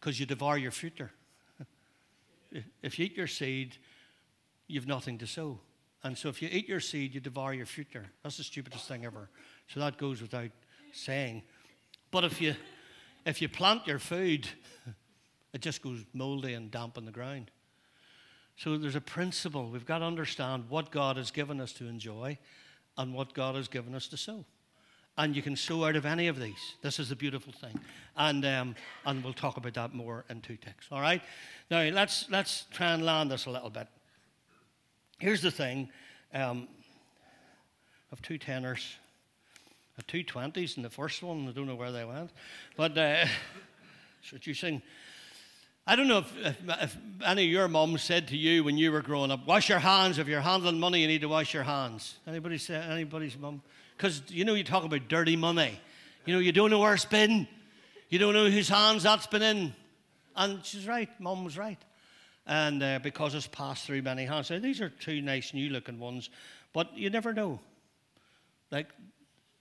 [0.00, 1.10] because you devour your future.
[2.82, 3.76] If you eat your seed,
[4.66, 5.60] you've nothing to sow.
[6.04, 8.06] And so, if you eat your seed, you devour your future.
[8.22, 9.28] That's the stupidest thing ever.
[9.68, 10.50] So, that goes without
[10.92, 11.42] saying.
[12.10, 12.54] But if you,
[13.24, 14.48] if you plant your food,
[15.52, 17.50] it just goes moldy and damp on the ground.
[18.56, 19.70] So there's a principle.
[19.70, 22.38] We've got to understand what God has given us to enjoy
[22.96, 24.44] and what God has given us to sow.
[25.18, 26.76] And you can sow out of any of these.
[26.80, 27.78] This is the beautiful thing.
[28.16, 30.86] And, um, and we'll talk about that more in two ticks.
[30.90, 31.22] All right?
[31.70, 33.88] Now, let's, let's try and land this a little bit.
[35.18, 35.90] Here's the thing
[36.32, 36.66] um,
[38.10, 38.96] have two tenors,
[39.96, 41.46] have two 20s in the first one.
[41.46, 42.30] I don't know where they went.
[42.76, 43.26] But, uh,
[44.54, 44.82] sing?
[45.84, 48.92] I don't know if, if, if, any of your moms said to you when you
[48.92, 50.18] were growing up, wash your hands.
[50.18, 52.18] If you're handling money, you need to wash your hands.
[52.26, 53.62] Anybody say, anybody's mom?
[53.96, 55.78] Because, you know, you talk about dirty money.
[56.24, 57.48] You know, you don't know where it's been.
[58.10, 59.72] You don't know whose hands that's been in.
[60.36, 61.08] And she's right.
[61.20, 61.78] Mom was right.
[62.46, 64.46] And uh, because it's passed through many hands.
[64.46, 66.30] So these are two nice new looking ones.
[66.72, 67.58] But you never know.
[68.70, 68.88] Like,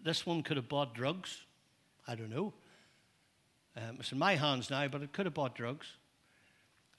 [0.04, 1.42] this one could have bought drugs.
[2.08, 2.54] I don't know.
[3.76, 5.88] Um, it's in my hands now, but it could have bought drugs.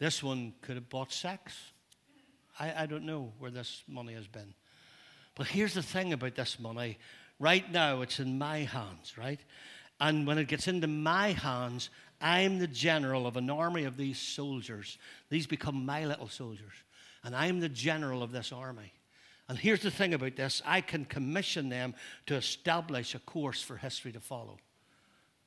[0.03, 1.55] This one could have bought sex.
[2.59, 4.53] I, I don't know where this money has been.
[5.37, 6.99] But here's the thing about this money.
[7.39, 9.39] Right now, it's in my hands, right?
[10.01, 11.89] And when it gets into my hands,
[12.21, 14.99] I'm the general of an army of these soldiers.
[15.31, 16.75] These become my little soldiers.
[17.23, 18.93] And I'm the general of this army.
[19.49, 21.95] And here's the thing about this I can commission them
[22.27, 24.59] to establish a course for history to follow.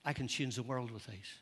[0.05, 1.39] I can change the world with these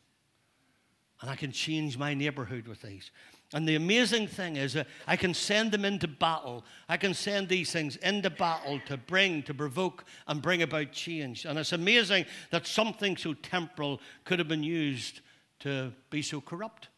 [1.24, 3.10] and I can change my neighborhood with these.
[3.54, 6.66] And the amazing thing is, uh, I can send them into battle.
[6.90, 11.46] I can send these things into battle to bring, to provoke, and bring about change.
[11.46, 15.22] And it's amazing that something so temporal could have been used
[15.62, 16.90] to be so corrupt.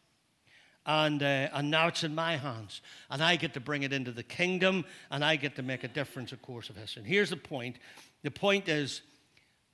[0.86, 2.80] And, uh, and now it's in my hands.
[3.08, 5.88] And I get to bring it into the kingdom, and I get to make a
[5.88, 7.02] difference, of course, of history.
[7.02, 7.76] And here's the point
[8.24, 9.02] the point is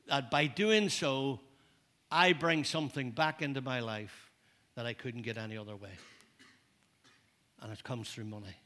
[0.09, 1.41] that by doing so,
[2.11, 4.22] I bring something back into my life
[4.75, 5.91] that I couldn't get any other way.
[7.61, 8.57] And it comes through money.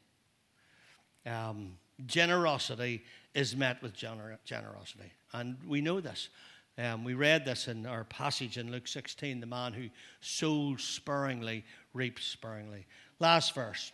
[1.25, 1.73] Um,
[2.05, 5.11] generosity is met with gener- generosity.
[5.33, 6.29] And we know this.
[6.77, 9.89] Um, we read this in our passage in Luke 16 the man who
[10.21, 12.85] sows sparingly reaps sparingly.
[13.19, 13.91] Last verse.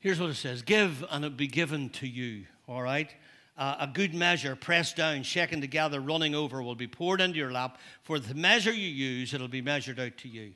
[0.00, 2.46] Here's what it says Give, and it'll be given to you.
[2.66, 3.10] All right?
[3.56, 7.52] Uh, a good measure, pressed down, shaken together, running over, will be poured into your
[7.52, 7.78] lap.
[8.02, 10.52] For the measure you use, it'll be measured out to you.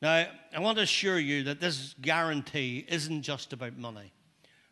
[0.00, 4.12] Now, I want to assure you that this guarantee isn't just about money,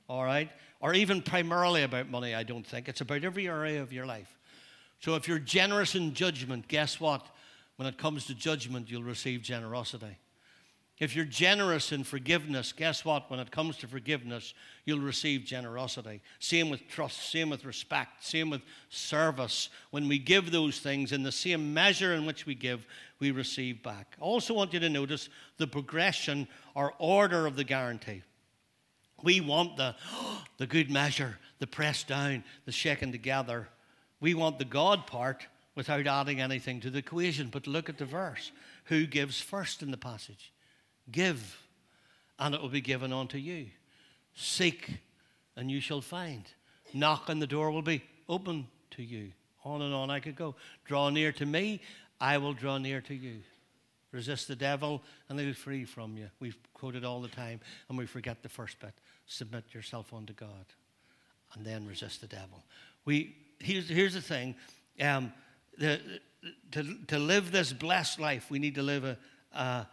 [0.09, 0.51] all right?
[0.81, 2.89] Or even primarily about money, I don't think.
[2.89, 4.39] It's about every area of your life.
[5.01, 7.27] So if you're generous in judgment, guess what?
[7.77, 10.17] When it comes to judgment, you'll receive generosity.
[10.99, 13.31] If you're generous in forgiveness, guess what?
[13.31, 14.55] When it comes to forgiveness,
[14.87, 16.23] you'll receive generosity.
[16.39, 19.69] Same with trust, same with respect, same with service.
[19.91, 22.87] When we give those things in the same measure in which we give,
[23.19, 24.17] we receive back.
[24.19, 25.29] I also want you to notice
[25.59, 28.23] the progression or order of the guarantee.
[29.23, 29.97] We want the,
[30.57, 33.69] the good measure, the pressed down, the shaken together.
[34.21, 37.49] We want the God part without adding anything to the equation.
[37.53, 38.51] But look at the verse.
[38.85, 40.53] Who gives first in the passage?
[41.11, 41.59] Give,
[42.39, 43.67] and it will be given unto you.
[44.35, 44.99] Seek,
[45.57, 46.45] and you shall find.
[46.93, 49.33] Knock, and the door will be open to you.
[49.65, 50.55] On and on I could go.
[50.85, 51.81] Draw near to me,
[52.21, 53.41] I will draw near to you.
[54.13, 56.29] Resist the devil, and he'll free from you.
[56.41, 58.95] We've quoted all the time, and we forget the first bit.
[59.27, 60.67] Submit yourself unto God,
[61.55, 62.63] and then resist the devil.
[63.05, 64.55] We, here's, here's the thing
[65.01, 65.33] um,
[65.79, 66.01] the,
[66.73, 69.19] to, to live this blessed life, we need to live a,
[69.53, 69.87] a,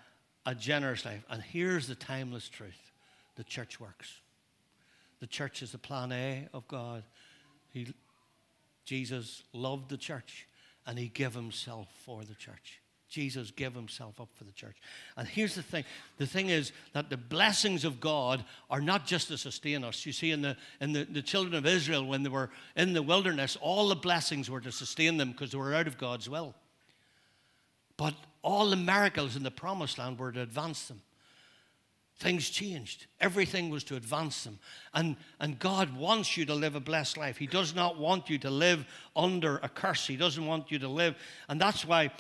[0.45, 1.23] a generous life.
[1.29, 2.91] And here's the timeless truth
[3.35, 4.21] the church works.
[5.19, 7.03] The church is the plan A of God.
[7.69, 7.93] He,
[8.85, 10.47] Jesus loved the church
[10.85, 12.81] and he gave himself for the church.
[13.09, 14.75] Jesus gave himself up for the church.
[15.15, 15.85] And here's the thing
[16.17, 20.03] the thing is that the blessings of God are not just to sustain us.
[20.05, 23.03] You see, in the, in the, the children of Israel, when they were in the
[23.03, 26.55] wilderness, all the blessings were to sustain them because they were out of God's will.
[27.95, 31.01] But all the miracles in the promised land were to advance them.
[32.19, 33.07] Things changed.
[33.19, 34.59] Everything was to advance them.
[34.93, 37.37] And, and God wants you to live a blessed life.
[37.37, 38.85] He does not want you to live
[39.15, 40.05] under a curse.
[40.05, 41.15] He doesn't want you to live.
[41.49, 42.11] And that's why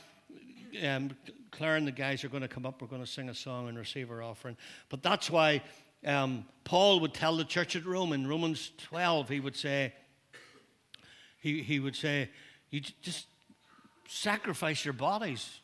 [0.83, 1.11] um,
[1.51, 2.81] Claire and the guys are going to come up.
[2.81, 4.57] We're going to sing a song and receive our offering.
[4.89, 5.61] But that's why
[6.05, 9.93] um, Paul would tell the church at Rome in Romans 12, he would say,
[11.39, 12.29] he, he would say,
[12.71, 13.27] you just
[14.07, 15.59] sacrifice your bodies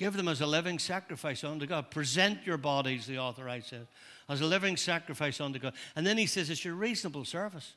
[0.00, 1.90] Give them as a living sacrifice unto God.
[1.90, 3.86] Present your bodies, the author I said,
[4.30, 5.74] as a living sacrifice unto God.
[5.94, 7.74] And then he says it's your reasonable service.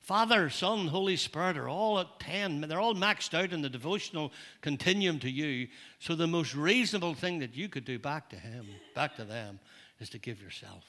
[0.00, 2.60] Father, Son, Holy Spirit are all at 10.
[2.60, 5.66] They're all maxed out in the devotional continuum to you.
[5.98, 9.58] So the most reasonable thing that you could do back to Him, back to them,
[9.98, 10.84] is to give yourself.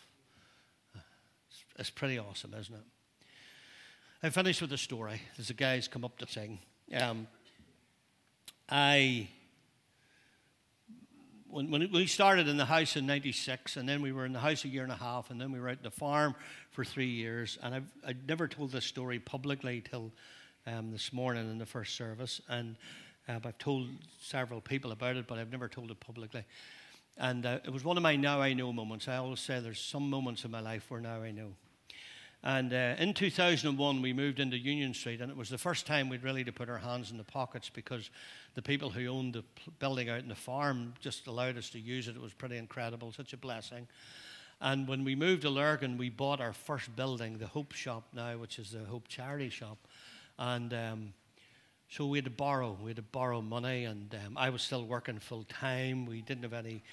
[1.80, 2.86] It's pretty awesome, isn't it?
[4.22, 5.20] I finished with a story.
[5.36, 6.60] There's a guy who's come up to sing.
[6.94, 7.26] Um,
[8.70, 9.30] I
[11.50, 14.40] when, when we started in the house in 96, and then we were in the
[14.40, 16.36] house a year and a half, and then we were out the farm
[16.72, 17.58] for three years.
[17.62, 20.12] And I've, I'd never told this story publicly till
[20.68, 22.42] um, this morning in the first service.
[22.50, 22.76] And
[23.30, 23.90] uh, I've told
[24.22, 26.44] several people about it, but I've never told it publicly.
[27.18, 29.08] And uh, it was one of my now I know moments.
[29.08, 31.54] I always say there's some moments in my life where now I know.
[32.46, 36.10] And uh, in 2001, we moved into Union Street, and it was the first time
[36.10, 38.12] we'd really to put our hands in the pockets because
[38.54, 39.44] the people who owned the
[39.80, 42.16] building out in the farm just allowed us to use it.
[42.16, 43.88] It was pretty incredible, such a blessing.
[44.62, 48.38] And when we moved to Lurgan, we bought our first building, the Hope Shop now,
[48.38, 49.80] which is the Hope Charity Shop.
[50.38, 51.14] And um,
[51.90, 52.78] so we had to borrow.
[52.80, 56.06] We had to borrow money, and um, I was still working full time.
[56.06, 56.84] We didn't have any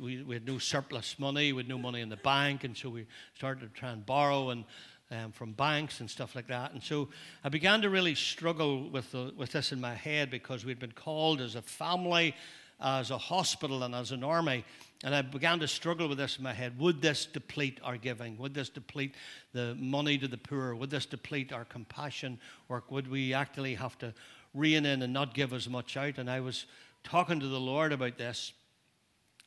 [0.00, 2.88] we, we had no surplus money, we had no money in the bank, and so
[2.90, 4.64] we started to try and borrow and
[5.10, 6.72] um, from banks and stuff like that.
[6.72, 7.08] And so
[7.44, 10.92] I began to really struggle with, the, with this in my head because we'd been
[10.92, 12.34] called as a family,
[12.80, 14.64] as a hospital, and as an army.
[15.04, 16.78] And I began to struggle with this in my head.
[16.78, 18.36] Would this deplete our giving?
[18.38, 19.14] Would this deplete
[19.52, 20.74] the money to the poor?
[20.74, 22.90] Would this deplete our compassion work?
[22.90, 24.12] Would we actually have to
[24.54, 26.18] rein in and not give as much out?
[26.18, 26.66] And I was
[27.04, 28.52] talking to the Lord about this.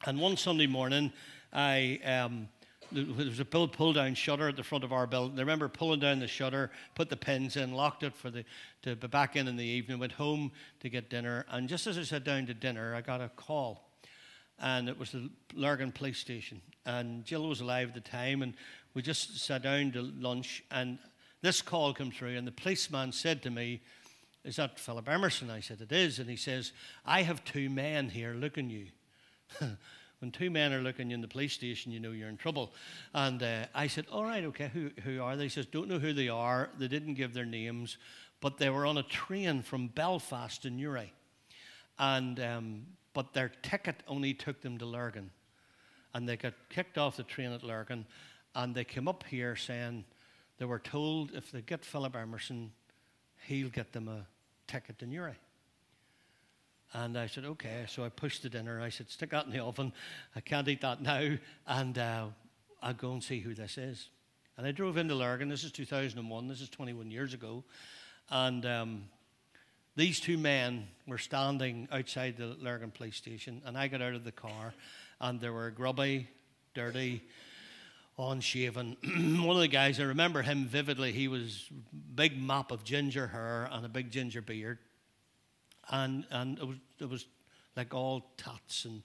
[0.05, 1.13] And one Sunday morning,
[1.53, 2.49] I um,
[2.91, 5.37] there was a pull, down shutter at the front of our building.
[5.37, 8.43] I remember pulling down the shutter, put the pins in, locked it for the
[8.81, 9.99] to be back in in the evening.
[9.99, 13.21] Went home to get dinner, and just as I sat down to dinner, I got
[13.21, 13.91] a call,
[14.57, 16.61] and it was the Lurgan police station.
[16.83, 18.55] And Jill was alive at the time, and
[18.95, 20.97] we just sat down to lunch, and
[21.43, 23.81] this call came through, and the policeman said to me,
[24.43, 26.71] "Is that Philip Emerson?" I said, "It is," and he says,
[27.05, 28.87] "I have two men here looking you."
[30.19, 32.71] when two men are looking in the police station, you know you're in trouble.
[33.13, 35.43] And uh, I said, All right, okay, who, who are they?
[35.43, 36.69] He says, Don't know who they are.
[36.77, 37.97] They didn't give their names,
[38.39, 41.11] but they were on a train from Belfast to Newry.
[41.97, 45.31] And, um, but their ticket only took them to Lurgan.
[46.13, 48.05] And they got kicked off the train at Lurgan,
[48.53, 50.03] and they came up here saying
[50.57, 52.71] they were told if they get Philip Emerson,
[53.47, 54.27] he'll get them a
[54.67, 55.35] ticket to Newry.
[56.93, 57.85] And I said, okay.
[57.87, 58.81] So I pushed the dinner.
[58.81, 59.93] I said, stick that in the oven.
[60.35, 61.37] I can't eat that now.
[61.67, 62.25] And uh,
[62.81, 64.09] I'll go and see who this is.
[64.57, 65.49] And I drove into Lurgan.
[65.49, 66.47] This is 2001.
[66.47, 67.63] This is 21 years ago.
[68.29, 69.03] And um,
[69.95, 74.23] these two men were standing outside the Lurgan police station, and I got out of
[74.23, 74.73] the car,
[75.19, 76.29] and they were grubby,
[76.73, 77.21] dirty,
[78.17, 78.95] unshaven.
[79.45, 81.11] One of the guys, I remember him vividly.
[81.11, 81.69] He was
[82.15, 84.77] big mop of ginger hair and a big ginger beard,
[85.89, 87.25] and and it was it was
[87.75, 89.01] like all tats and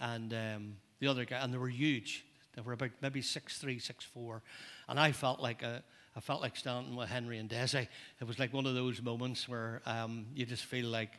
[0.00, 2.24] and um, the other guy, and they were huge.
[2.54, 4.42] They were about maybe six three, six four,
[4.88, 5.82] and I felt like a
[6.18, 7.86] I felt like standing with Henry and Desi.
[8.20, 11.12] It was like one of those moments where um, you just feel like,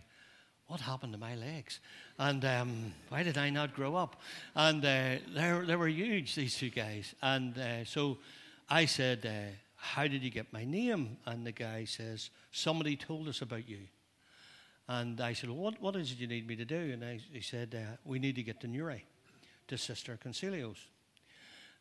[0.68, 1.80] what happened to my legs?
[2.18, 4.18] And um, why did I not grow up?
[4.56, 7.16] And uh, they, they were huge, these two guys.
[7.22, 8.18] And uh, so
[8.70, 11.16] I said, uh, How did you get my name?
[11.26, 13.80] And the guy says, Somebody told us about you.
[14.92, 16.76] And I said, well, what, what is it you need me to do?
[16.76, 19.06] And I, he said, uh, We need to get to Newry,
[19.68, 20.80] to Sister Consilio's.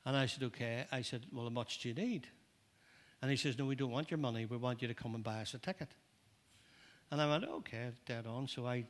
[0.04, 0.84] And I said, Okay.
[0.92, 2.26] I said, Well, how much do you need?
[3.22, 4.44] And he says, No, we don't want your money.
[4.44, 5.88] We want you to come and buy us a ticket.
[7.10, 8.46] And I went, Okay, dead on.
[8.46, 8.84] So I,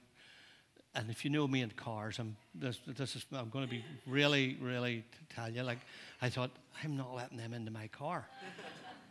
[0.97, 3.85] and if you know me in cars, I'm, this, this is, I'm going to be
[4.05, 5.79] really, really tell you, like,
[6.21, 6.51] I thought,
[6.83, 8.27] I'm not letting them into my car.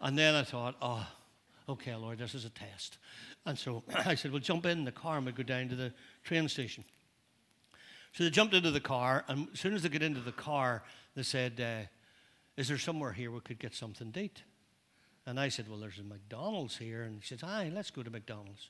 [0.02, 1.08] and then I thought, Oh,
[1.70, 2.98] okay, Lord, this is a test.
[3.46, 5.94] And so I said, Well, jump in the car and we'll go down to the
[6.24, 6.84] train station.
[8.14, 10.82] So they jumped into the car, and as soon as they get into the car,
[11.16, 11.86] they said, uh,
[12.56, 14.44] Is there somewhere here we could get something to eat?
[15.26, 17.04] And I said, Well, there's a McDonald's here.
[17.04, 18.70] And she said, Aye, let's go to McDonald's.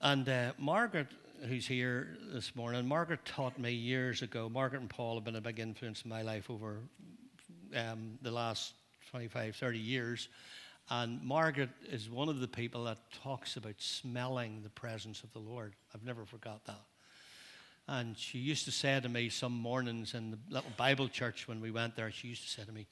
[0.00, 1.06] And uh, Margaret,
[1.48, 4.48] who's here this morning, Margaret taught me years ago.
[4.48, 6.80] Margaret and Paul have been a big influence in my life over
[7.76, 8.74] um, the last
[9.10, 10.28] 25, 30 years.
[10.90, 15.38] And Margaret is one of the people that talks about smelling the presence of the
[15.38, 15.74] Lord.
[15.94, 16.82] I've never forgot that.
[17.86, 21.60] And she used to say to me some mornings in the little Bible church when
[21.60, 22.86] we went there, she used to say to me,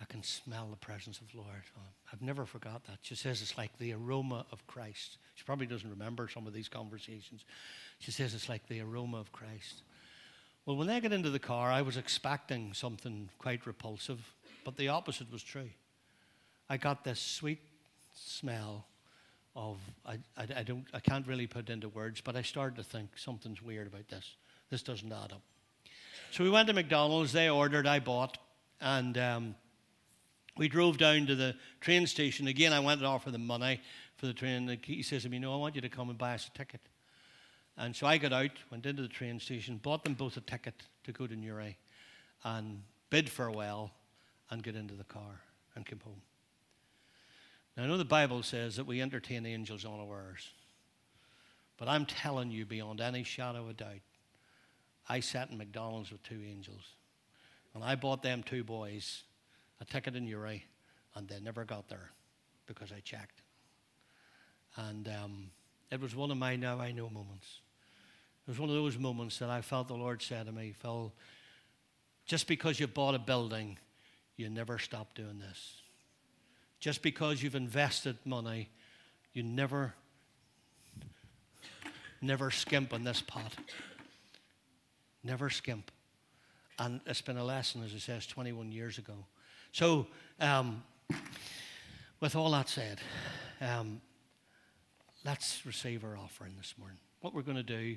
[0.00, 1.62] I can smell the presence of the Lord.
[1.76, 2.98] Um, I've never forgot that.
[3.02, 5.18] She says it's like the aroma of Christ.
[5.34, 7.44] She probably doesn't remember some of these conversations.
[7.98, 9.82] She says it's like the aroma of Christ.
[10.66, 14.32] Well, when I got into the car, I was expecting something quite repulsive,
[14.64, 15.70] but the opposite was true.
[16.70, 17.60] I got this sweet
[18.14, 18.86] smell
[19.56, 22.82] of, I, I, I, don't, I can't really put into words, but I started to
[22.82, 24.36] think something's weird about this.
[24.70, 25.42] This doesn't add up.
[26.30, 28.38] So we went to McDonald's, they ordered, I bought,
[28.80, 29.54] and um,
[30.56, 32.46] we drove down to the train station.
[32.48, 33.80] Again, I went to offer them money
[34.16, 34.78] for the train.
[34.84, 36.80] He says to me, No, I want you to come and buy us a ticket.
[37.76, 40.74] And so I got out, went into the train station, bought them both a ticket
[41.04, 41.78] to go to Newry,
[42.44, 43.92] and bid farewell
[44.50, 45.40] and get into the car
[45.76, 46.20] and came home.
[47.78, 50.50] Now, I know the Bible says that we entertain angels unawares.
[51.76, 54.02] But I'm telling you, beyond any shadow of doubt,
[55.08, 56.82] I sat in McDonald's with two angels.
[57.74, 59.22] And I bought them two boys
[59.80, 60.64] a ticket in Newry,
[61.14, 62.10] and they never got there
[62.66, 63.42] because I checked.
[64.74, 65.50] And um,
[65.92, 67.60] it was one of my now I know moments.
[68.44, 71.12] It was one of those moments that I felt the Lord said to me, Phil,
[72.26, 73.78] just because you bought a building,
[74.36, 75.82] you never stop doing this.
[76.80, 78.68] Just because you've invested money,
[79.32, 79.94] you never,
[82.20, 83.54] never skimp on this pot.
[85.24, 85.90] Never skimp.
[86.78, 89.14] And it's been a lesson, as it says, 21 years ago.
[89.72, 90.06] So,
[90.40, 90.84] um,
[92.20, 93.00] with all that said,
[93.60, 94.00] um,
[95.24, 96.98] let's receive our offering this morning.
[97.20, 97.96] What we're going to do,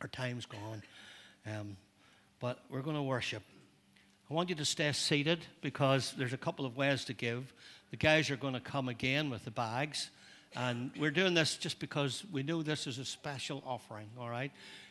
[0.00, 0.82] our time's gone,
[1.46, 1.76] um,
[2.40, 3.42] but we're going to worship.
[4.34, 7.54] I want you to stay seated because there's a couple of ways to give.
[7.92, 10.10] The guys are going to come again with the bags.
[10.56, 14.50] And we're doing this just because we know this is a special offering, all right?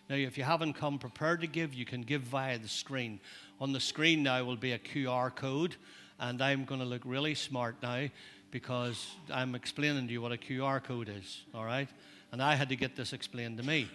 [0.10, 3.20] Now, if you haven't come prepared to give, you can give via the screen.
[3.60, 5.76] On the screen now will be a QR code,
[6.22, 8.08] and I'm going to look really smart now
[8.50, 11.90] because I'm explaining to you what a QR code is, all right?
[12.32, 13.90] And I had to get this explained to me.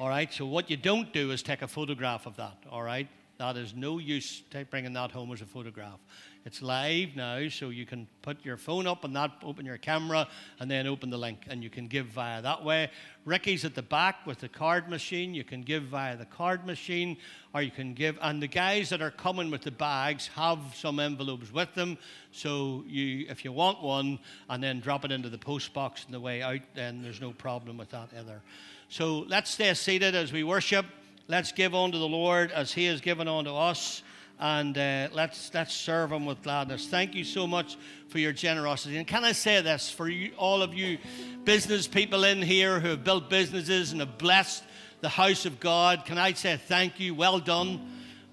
[0.00, 3.06] All right, so what you don't do is take a photograph of that, all right?
[3.40, 5.98] That is no use bringing that home as a photograph.
[6.44, 10.28] It's live now, so you can put your phone up and that open your camera
[10.58, 12.90] and then open the link and you can give via that way.
[13.24, 15.32] Ricky's at the back with the card machine.
[15.32, 17.16] You can give via the card machine
[17.54, 21.00] or you can give and the guys that are coming with the bags have some
[21.00, 21.96] envelopes with them.
[22.32, 24.18] So you if you want one
[24.50, 27.32] and then drop it into the post box on the way out, then there's no
[27.32, 28.42] problem with that either.
[28.90, 30.84] So let's stay seated as we worship.
[31.30, 34.02] Let's give unto the Lord as He has given unto us
[34.40, 36.88] and uh, let's, let's serve Him with gladness.
[36.88, 37.76] Thank you so much
[38.08, 38.96] for your generosity.
[38.96, 40.98] And can I say this for you, all of you
[41.44, 44.64] business people in here who have built businesses and have blessed
[45.02, 46.04] the house of God?
[46.04, 47.14] Can I say thank you?
[47.14, 47.80] Well done.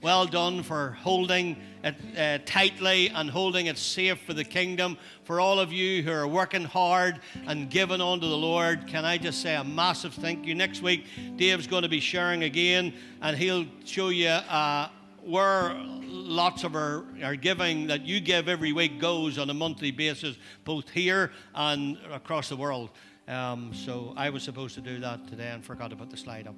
[0.01, 4.97] Well done for holding it uh, tightly and holding it safe for the kingdom.
[5.23, 9.17] For all of you who are working hard and giving unto the Lord, can I
[9.17, 10.55] just say a massive thank you?
[10.55, 14.89] Next week, Dave's going to be sharing again, and he'll show you uh,
[15.23, 19.91] where lots of our, our giving that you give every week goes on a monthly
[19.91, 22.89] basis, both here and across the world.
[23.27, 26.47] Um, so I was supposed to do that today and forgot to put the slide
[26.47, 26.55] up.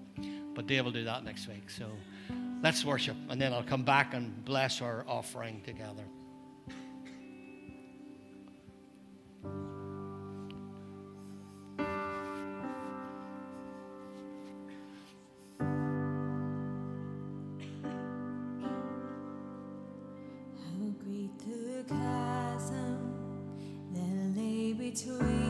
[0.53, 1.69] But Dave will do that next week.
[1.69, 1.85] So
[2.61, 6.03] let's worship, and then I'll come back and bless our offering together.
[20.57, 22.97] How great the chasm
[23.93, 25.48] that lay between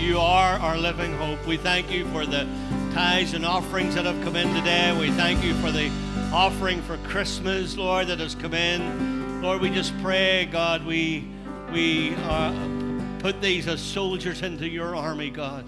[0.00, 1.46] you are our living hope.
[1.46, 2.48] We thank you for the
[2.94, 4.96] tithes and offerings that have come in today.
[4.98, 5.90] We thank you for the
[6.32, 9.42] offering for Christmas, Lord, that has come in.
[9.42, 11.28] Lord, we just pray, God, we
[11.70, 12.52] we uh,
[13.18, 15.66] put these as soldiers into your army, God.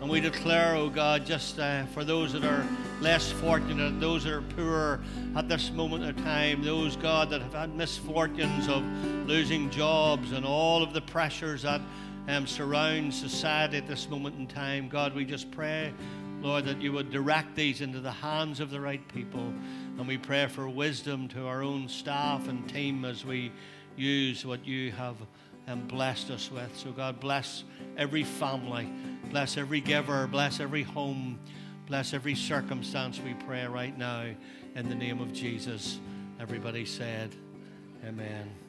[0.00, 2.66] And we declare, oh God, just uh, for those that are
[3.02, 5.00] less fortunate, those that are poor
[5.36, 8.82] at this moment of time, those, God, that have had misfortunes of
[9.26, 11.82] losing jobs and all of the pressures that
[12.28, 15.92] um, surround society at this moment in time, God, we just pray,
[16.40, 19.52] Lord, that you would direct these into the hands of the right people.
[19.98, 23.52] And we pray for wisdom to our own staff and team as we
[23.96, 25.16] use what you have
[25.66, 26.76] and blessed us with.
[26.76, 27.64] So, God, bless
[27.96, 28.90] every family,
[29.30, 31.38] bless every giver, bless every home,
[31.86, 34.24] bless every circumstance we pray right now
[34.74, 35.98] in the name of Jesus.
[36.40, 37.34] Everybody said,
[38.06, 38.59] Amen.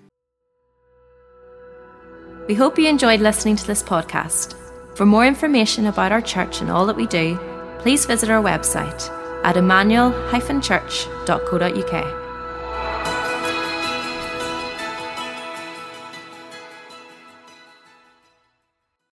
[2.47, 4.55] We hope you enjoyed listening to this podcast.
[4.95, 7.39] For more information about our church and all that we do,
[7.79, 9.09] please visit our website
[9.43, 12.30] at emmanuel-church.co.uk.